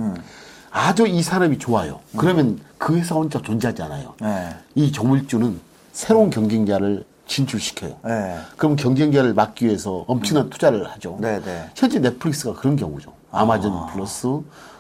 아주 0.70 1.08
이 1.08 1.24
산업이 1.24 1.58
좋아요. 1.58 2.00
그러면 2.16 2.60
그 2.78 2.96
회사 2.96 3.16
혼자 3.16 3.42
존재하지 3.42 3.82
않아요. 3.82 4.14
네. 4.22 4.50
이 4.76 4.92
조물주는 4.92 5.60
새로운 5.94 6.30
경쟁자를 6.30 7.04
진출시켜요. 7.26 7.96
네. 8.06 8.36
그럼 8.56 8.76
경쟁자를 8.76 9.34
막기 9.34 9.66
위해서 9.66 10.06
엄청난 10.08 10.50
투자를 10.50 10.88
하죠. 10.92 11.18
네, 11.20 11.42
네. 11.42 11.70
현재 11.76 12.00
넷플릭스가 12.00 12.54
그런 12.54 12.76
경우죠. 12.76 13.19
아마존 13.32 13.88
플러스 13.94 14.28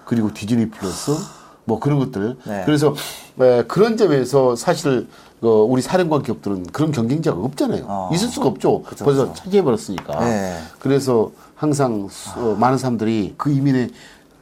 그리고 0.06 0.34
디즈니 0.34 0.70
플러스 0.70 1.12
뭐 1.66 1.80
그런 1.80 2.00
것들. 2.00 2.38
네. 2.46 2.64
그래서 2.66 2.96
에, 3.40 3.64
그런 3.64 3.96
점에서 3.98 4.56
사실 4.56 5.08
어, 5.42 5.48
우리 5.48 5.82
사령관 5.82 6.24
기업들은 6.24 6.64
그런 6.72 6.92
경쟁자가 6.92 7.40
없잖아요. 7.40 7.86
어. 7.88 8.10
있을 8.14 8.28
수가 8.28 8.48
없죠. 8.48 8.82
그쵸, 8.84 9.06
벌써 9.06 9.22
그쵸. 9.30 9.34
차지해 9.44 9.64
버렸으니까. 9.64 10.20
네. 10.26 10.58
그래서 10.80 11.32
항상 11.56 12.08
수- 12.10 12.32
어, 12.40 12.56
많은 12.56 12.78
사람들이 12.78 13.36
그 13.38 13.52
이민에 13.52 13.90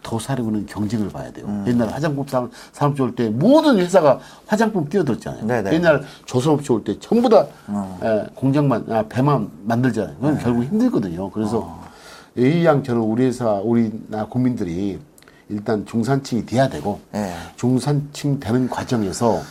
더 0.03 0.17
사려고는 0.17 0.65
경쟁을 0.67 1.09
봐야 1.09 1.31
돼요. 1.33 1.45
음. 1.47 1.65
옛날 1.67 1.89
화장품 1.89 2.25
산업, 2.25 2.49
산업체 2.71 3.03
올 3.03 3.13
때 3.13 3.29
모든 3.29 3.77
회사가 3.77 4.19
화장품 4.47 4.87
뛰어들었잖아요. 4.87 5.45
네네. 5.45 5.69
음. 5.69 5.73
옛날 5.73 6.03
조선업체 6.25 6.71
올 6.73 6.83
때 6.83 6.97
전부 6.99 7.27
다 7.27 7.45
에, 8.03 8.25
공장만, 8.33 8.85
아, 8.89 9.03
배만 9.09 9.49
만들잖아요. 9.65 10.15
그건 10.15 10.35
네. 10.37 10.43
결국 10.43 10.63
힘들거든요. 10.63 11.29
그래서 11.31 11.57
어. 11.59 11.86
A양 12.37 12.83
저는 12.83 13.01
우리 13.01 13.25
회사, 13.25 13.53
우리나라 13.53 14.27
국민들이 14.27 14.99
일단 15.49 15.85
중산층이 15.85 16.45
돼야 16.45 16.69
되고 16.69 16.99
네. 17.11 17.33
중산층 17.55 18.39
되는 18.39 18.69
과정에서 18.69 19.41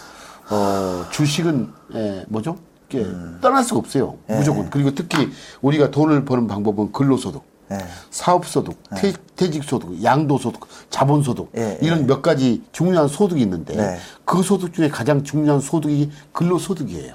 어, 0.51 1.05
주식은 1.11 1.69
에, 1.95 2.25
뭐죠? 2.29 2.57
이게 2.89 3.01
음. 3.01 3.39
떠날 3.41 3.65
수가 3.65 3.81
없어요. 3.81 4.17
네. 4.29 4.39
무조건. 4.39 4.71
그리고 4.71 4.95
특히 4.95 5.29
우리가 5.63 5.91
돈을 5.91 6.25
버는 6.25 6.47
방법은 6.47 6.93
근로소득. 6.93 7.43
네. 7.69 7.79
사업소득, 8.11 8.77
퇴, 8.97 9.13
퇴직소득, 9.35 10.03
양도소득, 10.03 10.61
자본소득 10.91 11.51
예, 11.57 11.79
이런 11.83 12.07
몇 12.07 12.23
가지 12.23 12.63
중요한 12.73 13.09
소득이 13.09 13.43
있는데 13.43 13.77
네. 13.77 13.99
그 14.25 14.43
소득 14.43 14.73
중에 14.73 14.89
가장 14.89 15.25
중요한 15.25 15.61
소득이 15.61 16.11
근로소득이에요. 16.33 17.15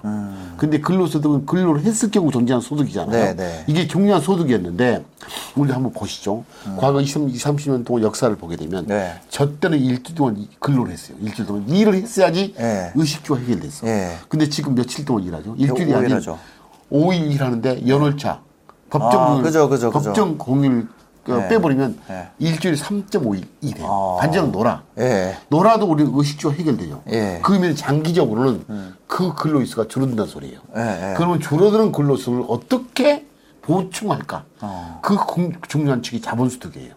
근데 0.58 0.80
근로소득은 0.80 1.46
근로를 1.46 1.82
했을 1.84 2.12
경우 2.12 2.32
존재하는 2.32 2.62
소득이잖아요. 2.62 3.12
네, 3.12 3.36
네. 3.36 3.64
이게 3.68 3.88
중요한 3.88 4.22
소득이었는데 4.22 5.04
우리 5.56 5.72
한번 5.72 5.92
보시죠. 5.94 6.44
과거 6.78 7.02
20, 7.02 7.30
20, 7.30 7.48
30년 7.48 7.86
동안 7.86 8.04
역사를 8.04 8.34
보게 8.36 8.56
되면 8.56 8.84
음. 8.84 8.88
네. 8.88 9.14
저 9.30 9.58
때는 9.58 9.80
일주일 9.80 10.16
동안 10.16 10.48
근로를 10.60 10.92
했어요. 10.94 11.18
일주일 11.22 11.48
동안 11.48 11.68
일을 11.70 11.96
했어야지 11.96 12.54
네. 12.58 12.92
의식주가 12.96 13.40
해결됐어. 13.40 13.86
네. 13.86 14.18
근데 14.28 14.50
지금 14.50 14.76
며칠 14.76 15.06
동안 15.06 15.24
일하죠? 15.24 15.56
일주일이 15.58 15.94
아닌 15.94 16.06
오일하죠. 16.06 16.38
5일 16.92 17.32
일하는데 17.32 17.88
연월차 17.88 18.42
법정 18.92 19.22
아, 19.22 19.26
공휴일, 19.28 19.44
그죠, 19.44 19.70
그죠, 19.70 19.90
그죠. 19.92 20.04
법정 20.04 20.38
공휴일 20.38 20.88
그 21.24 21.32
네. 21.32 21.48
빼버리면 21.50 22.00
네. 22.08 22.30
일주일에 22.40 22.76
3.5일 22.76 23.46
일해요. 23.62 23.88
아. 23.88 24.18
반절은 24.22 24.52
놀아. 24.52 24.82
예. 25.00 25.38
놀아도 25.50 25.86
우리 25.86 26.04
의식주가 26.08 26.54
해결되죠. 26.56 27.04
예. 27.12 27.40
그러면 27.44 27.76
장기적으로는 27.76 28.66
그 29.08 29.34
근로일수가 29.36 29.88
줄어든다는 29.88 30.30
소리예요. 30.30 30.60
예, 30.76 30.82
예. 31.12 31.14
그러면 31.16 31.40
줄어드는 31.40 31.92
근로수를 31.92 32.44
어떻게 32.48 33.28
보충할까? 33.62 34.44
어. 34.62 35.00
그 35.04 35.16
공- 35.16 35.54
중요한 35.68 36.02
측이 36.02 36.22
자본소득이에요. 36.22 36.94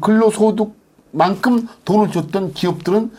근로소득 0.00 0.79
만큼 1.12 1.66
돈을 1.84 2.10
줬던 2.10 2.52
기업들은 2.54 3.10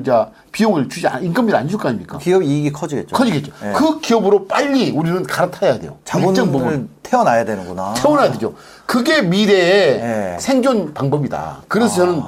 이제 0.00 0.12
비용을 0.52 0.88
주지 0.88 1.06
않, 1.06 1.22
인건비를 1.24 1.58
안 1.58 1.68
줄 1.68 1.78
거 1.78 1.88
아닙니까? 1.88 2.18
기업 2.18 2.42
이익이 2.42 2.72
커지겠죠. 2.72 3.14
커지겠죠. 3.16 3.52
예. 3.64 3.72
그 3.72 4.00
기업으로 4.00 4.46
빨리 4.46 4.90
우리는 4.90 5.22
갈아타야 5.22 5.78
돼요. 5.78 5.96
자본을 6.04 6.88
태어나야 7.02 7.44
되는구나. 7.44 7.94
태어나야 7.94 8.32
되죠. 8.32 8.54
그게 8.86 9.22
미래의 9.22 10.34
예. 10.34 10.36
생존 10.40 10.92
방법이다. 10.94 11.62
그래서 11.68 11.94
저는 11.96 12.22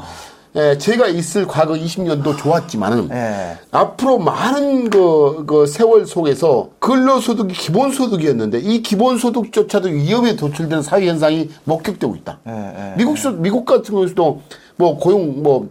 에, 0.57 0.79
제가 0.79 1.09
있을 1.09 1.47
과거 1.47 1.75
20년도 1.75 2.37
좋았지만은 2.39 3.11
예. 3.13 3.59
앞으로 3.71 4.19
많은 4.19 4.89
그, 4.91 5.45
그 5.47 5.67
세월 5.67 6.07
속에서 6.07 6.71
근로소득이 6.79 7.53
기본소득이었는데 7.53 8.61
이 8.61 8.83
기본소득조차도 8.83 9.89
위험에 9.89 10.33
노출되는 10.35 10.83
사회 10.83 11.07
현상이 11.07 11.51
목격되고 11.65 12.15
있다. 12.17 12.39
예, 12.49 12.53
예, 12.53 12.95
미국 12.97 13.19
수, 13.19 13.31
미국 13.33 13.65
같은 13.67 13.95
경우에도 13.95 14.41
뭐 14.79 14.97
고용 14.97 15.43
뭐 15.43 15.69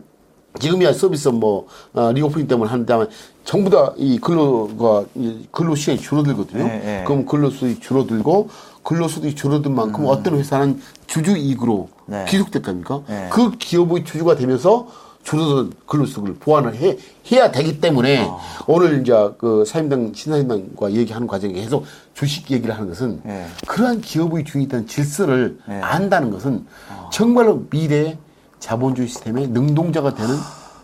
지금이야 0.60 0.94
서비스 0.94 1.30
뭐 1.30 1.68
어, 1.94 2.12
reopening 2.12 2.48
때문에 2.48 2.70
하는데 2.70 3.08
전부 3.44 3.70
다 3.70 3.94
이 3.98 4.20
근로가 4.20 5.06
이 5.16 5.48
근로 5.52 5.74
시간이 5.76 6.00
줄어들거든요. 6.00 6.64
예, 6.66 7.00
예. 7.00 7.04
그럼 7.06 7.26
근로 7.26 7.50
수익이 7.50 7.80
줄어들고 7.80 8.50
근로소득이 8.84 9.36
줄어든 9.36 9.74
만큼 9.76 10.06
어떤 10.08 10.38
회사는 10.38 10.82
주주 11.08 11.36
이익으로 11.38 11.90
네. 12.06 12.26
기속될 12.28 12.62
겁니까? 12.62 13.02
네. 13.08 13.28
그 13.32 13.52
기업의 13.58 14.04
주주가 14.06 14.36
되면서 14.36 14.88
줄어든 15.24 15.74
근로 15.86 16.06
수익을 16.06 16.36
보완을 16.36 16.76
해, 16.76 16.98
해야 17.32 17.52
되기 17.52 17.82
때문에 17.82 18.26
아. 18.30 18.38
오늘 18.66 19.02
이제 19.02 19.14
그 19.38 19.66
사임당, 19.66 20.14
신사임당과 20.14 20.94
얘기하는 20.94 21.28
과정에 21.28 21.54
계속 21.54 21.86
주식 22.14 22.50
얘기를 22.50 22.74
하는 22.74 22.88
것은 22.88 23.22
네. 23.24 23.46
그러한 23.68 24.00
기업의 24.02 24.46
주의에 24.46 24.68
대한 24.70 24.88
질서를 24.88 25.60
네. 25.68 25.82
안다는 25.82 26.32
것은 26.32 26.66
아. 26.90 27.10
정말로 27.12 27.66
미래 27.70 28.18
자본주의 28.60 29.08
시스템의 29.08 29.48
능동자가 29.50 30.14
되는 30.16 30.36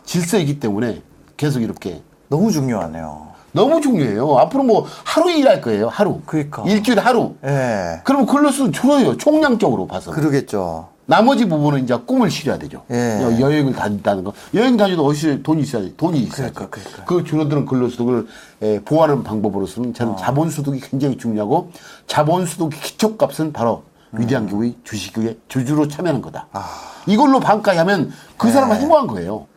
질서이기 0.05 0.59
때문에 0.59 1.01
계속 1.38 1.61
이렇게 1.61 2.01
너무 2.30 2.51
중요하네요. 2.51 3.34
너무 3.51 3.82
중요해요. 3.82 4.38
앞으로 4.39 4.63
뭐 4.63 4.86
하루 5.03 5.30
일할 5.32 5.61
거예요. 5.61 5.88
하루. 5.88 6.21
그러니까. 6.26 6.63
일주일에 6.65 6.99
하루. 7.01 7.36
예. 7.45 8.01
그러면 8.03 8.26
근로수는 8.26 8.71
줄어요. 8.71 9.15
총량적으로 9.17 9.86
봐서. 9.86 10.11
그러겠죠. 10.11 10.88
나머지 11.05 11.47
부분은 11.47 11.84
이제 11.84 11.95
꿈을 12.07 12.32
실어야 12.32 12.57
되죠. 12.57 12.82
예. 12.89 13.19
여- 13.21 13.39
여행을 13.39 13.74
다닌다는 13.74 14.24
거. 14.24 14.34
여행 14.55 14.76
다니도 14.78 15.05
어디서 15.05 15.43
돈이 15.43 15.61
있어야 15.61 15.84
돼. 15.84 15.93
돈이 15.97 16.17
있어야 16.21 16.47
돼. 16.47 16.53
그러니까, 16.53 16.80
그러니까. 16.82 17.03
그 17.05 17.24
줄어드는 17.24 17.65
근로소득을 17.65 18.28
에, 18.63 18.80
보완하는 18.80 19.21
방법으로서는 19.24 19.89
어. 19.91 19.93
저는 19.93 20.17
자본소득이 20.17 20.80
굉장히 20.80 21.17
중요하고 21.17 21.69
자본소득의 22.07 22.80
기초값은 22.80 23.53
바로 23.53 23.84
음. 23.86 23.92
위대한 24.14 24.47
기업의 24.47 24.76
주식의 24.84 25.39
주주로 25.47 25.88
참여하는 25.88 26.22
거다. 26.22 26.47
아. 26.53 26.66
이걸로 27.07 27.39
반가하면 27.39 28.11
그 28.38 28.47
네. 28.47 28.53
사람은 28.53 28.78
행복한 28.78 29.07
거예요. 29.07 29.47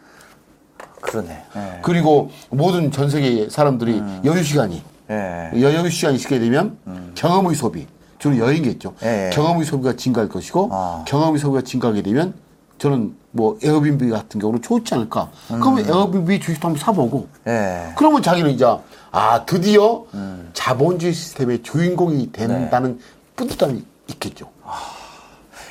그러네. 1.00 1.44
예. 1.56 1.78
그리고 1.82 2.30
모든 2.50 2.90
전 2.90 3.08
세계 3.08 3.48
사람들이 3.48 3.98
음. 3.98 4.22
여유 4.24 4.42
시간이 4.42 4.82
예. 5.10 5.50
여유 5.54 5.88
시간이 5.88 6.16
있게 6.16 6.38
되면 6.38 6.76
경험의 7.14 7.54
소비 7.54 7.86
주로 8.18 8.38
여행겠죠. 8.38 8.90
음. 8.90 9.06
예, 9.06 9.26
예. 9.26 9.30
경험의 9.30 9.64
소비가 9.64 9.94
증가할 9.94 10.28
것이고 10.28 10.70
아. 10.72 11.04
경험의 11.06 11.38
소비가 11.38 11.62
증가하게 11.62 12.02
되면 12.02 12.34
저는 12.78 13.14
뭐 13.30 13.58
에어비앤비 13.62 14.08
같은 14.10 14.40
경우는 14.40 14.62
좋지 14.62 14.94
않을까. 14.94 15.30
그러면 15.46 15.86
에어비앤비 15.86 16.40
주식도 16.40 16.68
한번 16.68 16.80
사보고 16.80 17.28
음. 17.46 17.50
예. 17.50 17.92
그러면 17.96 18.22
자기는 18.22 18.50
이제 18.50 18.66
아 19.12 19.44
드디어 19.44 20.04
음. 20.14 20.50
자본주의 20.52 21.12
시스템의 21.12 21.62
주인공이 21.62 22.32
된다는 22.32 22.98
네. 22.98 23.04
뿌듯함이 23.36 23.84
있겠죠. 24.08 24.48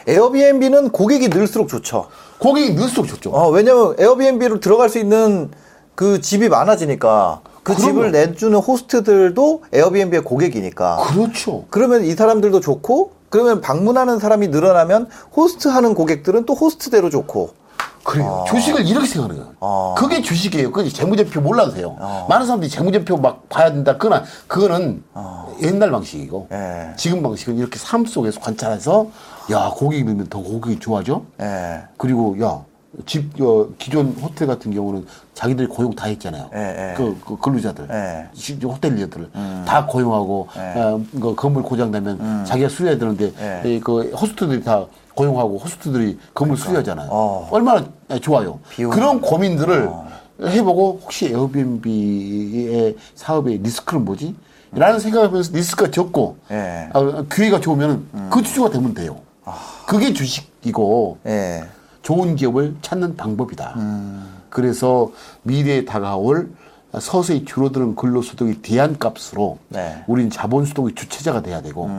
에어비앤비는 0.08 0.90
고객이 0.90 1.30
늘수록 1.30 1.68
좋죠. 1.68 2.08
고객이 2.40 2.74
늘수록 2.74 3.08
좋죠. 3.08 3.32
어, 3.32 3.50
왜냐면 3.50 3.96
에어비앤비로 3.98 4.60
들어갈 4.60 4.90
수 4.90 5.00
있는 5.00 5.52
그 5.96 6.22
집이 6.22 6.50
많아지니까 6.50 7.42
그 7.64 7.74
그럼요. 7.74 7.82
집을 7.82 8.12
내주는 8.12 8.56
호스트들도 8.58 9.64
에어비앤비의 9.74 10.24
고객이니까. 10.24 10.98
그렇죠. 11.08 11.66
그러면 11.70 12.04
이 12.04 12.12
사람들도 12.12 12.60
좋고 12.60 13.12
그러면 13.30 13.62
방문하는 13.62 14.20
사람이 14.20 14.50
늘어나면 14.50 15.10
호스트하는 15.36 15.96
고객들은 15.96 16.46
또 16.46 16.54
호스트대로 16.54 17.10
좋고. 17.10 17.65
그래요. 18.06 18.46
주식을 18.48 18.88
이렇게 18.88 19.08
생각하는 19.08 19.42
거예요. 19.42 19.56
아. 19.60 19.96
그게 19.98 20.22
주식이에요. 20.22 20.72
그게 20.72 20.90
재무제표 20.90 21.42
몰라세요. 21.42 21.98
아. 22.00 22.28
많은 22.30 22.46
사람들이 22.46 22.70
재무제표 22.70 23.18
막 23.18 23.50
봐야 23.50 23.72
된다. 23.72 23.98
그거는, 23.98 24.24
그거는 24.48 25.04
옛날 25.64 25.90
방식이고 25.90 26.48
아. 26.52 26.56
예. 26.56 26.96
지금 26.98 27.24
방식은 27.24 27.58
이렇게 27.58 27.80
삶 27.80 28.06
속에서 28.06 28.40
관찰해서 28.40 29.08
야, 29.52 29.72
고객이 29.74 30.04
늘면 30.04 30.28
더 30.28 30.40
고객이 30.40 30.80
좋아져. 30.80 31.24
예. 31.42 31.82
그리고 31.98 32.40
야, 32.42 32.64
집, 33.06 33.42
어, 33.42 33.68
기존 33.78 34.08
호텔 34.22 34.48
같은 34.48 34.74
경우는 34.74 35.06
자기들이 35.34 35.68
고용 35.68 35.94
다 35.96 36.06
했잖아요. 36.08 36.50
예, 36.56 36.60
예. 36.60 36.94
그, 36.96 37.20
그 37.26 37.38
근로자들. 37.38 37.88
예. 37.92 38.28
시- 38.34 38.58
호텔리어들을 38.64 39.32
다 39.66 39.86
고용하고, 39.86 40.48
어, 40.56 41.02
그 41.20 41.36
건물 41.36 41.64
고장 41.64 41.92
나면 41.92 42.46
자기가 42.46 42.70
수리해야 42.70 42.98
되는데, 42.98 43.32
예. 43.66 43.74
이그 43.76 44.12
호스트들이 44.12 44.64
다 44.64 44.86
고용하고 45.14 45.58
호스트들이 45.58 46.18
건물 46.34 46.58
수리하잖아요. 46.58 47.10
어. 47.12 47.48
얼마나 47.52 47.86
좋아요. 48.22 48.60
비용. 48.70 48.92
그런 48.92 49.20
고민들을 49.22 49.90
해보고 50.42 51.00
혹시 51.04 51.28
에어비앤비의 51.28 52.96
사업의 53.16 53.58
리스크는 53.60 54.06
뭐지? 54.06 54.36
라는 54.72 55.00
생각을 55.00 55.30
하면서 55.30 55.52
리스크가 55.54 55.90
적고 55.92 56.38
예. 56.52 56.90
아, 56.94 57.24
기회가 57.32 57.60
좋으면 57.62 58.30
그 58.32 58.42
주주가 58.42 58.70
되면 58.70 58.94
돼요. 58.94 59.18
그게 59.88 60.12
주식이고 60.12 61.20
예. 61.28 61.64
좋은 62.06 62.36
기업을 62.36 62.76
찾는 62.84 63.18
방법이다. 63.18 63.76
그래서 64.50 65.12
미래에 65.42 65.86
다가올 65.86 66.52
서서히 67.02 67.44
줄어드는 67.46 67.96
근로소득의 67.96 68.62
대안값으로 68.62 69.58
네. 69.70 70.04
우리는 70.06 70.30
자본소득의 70.30 70.94
주체자가 70.94 71.42
돼야 71.42 71.64
되고 71.64 71.90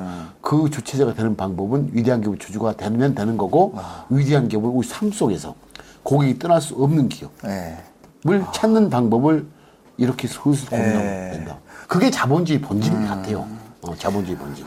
그 0.40 0.70
주체자가 0.70 1.14
되는 1.14 1.36
방법은 1.36 1.90
위대한 1.92 2.20
기업의 2.20 2.38
주주가 2.38 2.76
되면 2.76 3.16
되는 3.16 3.36
거고 3.36 3.74
위대한 4.08 4.46
기업은 4.46 4.70
우리 4.70 4.86
삶 4.86 5.10
속에서 5.10 5.56
고객이 6.04 6.38
떠날 6.38 6.60
수 6.60 6.76
없는 6.76 7.08
기업을 7.08 7.34
예. 7.46 8.44
찾는 8.54 8.90
방법을 8.90 9.44
이렇게 9.96 10.28
슬슬 10.28 10.68
공유하면 10.68 11.02
예. 11.02 11.30
된다. 11.32 11.58
그게 11.88 12.12
자본주의 12.12 12.60
본질 12.60 12.92
같아요. 12.92 13.44
어, 13.82 13.94
자본주의 13.96 14.38
본질. 14.38 14.64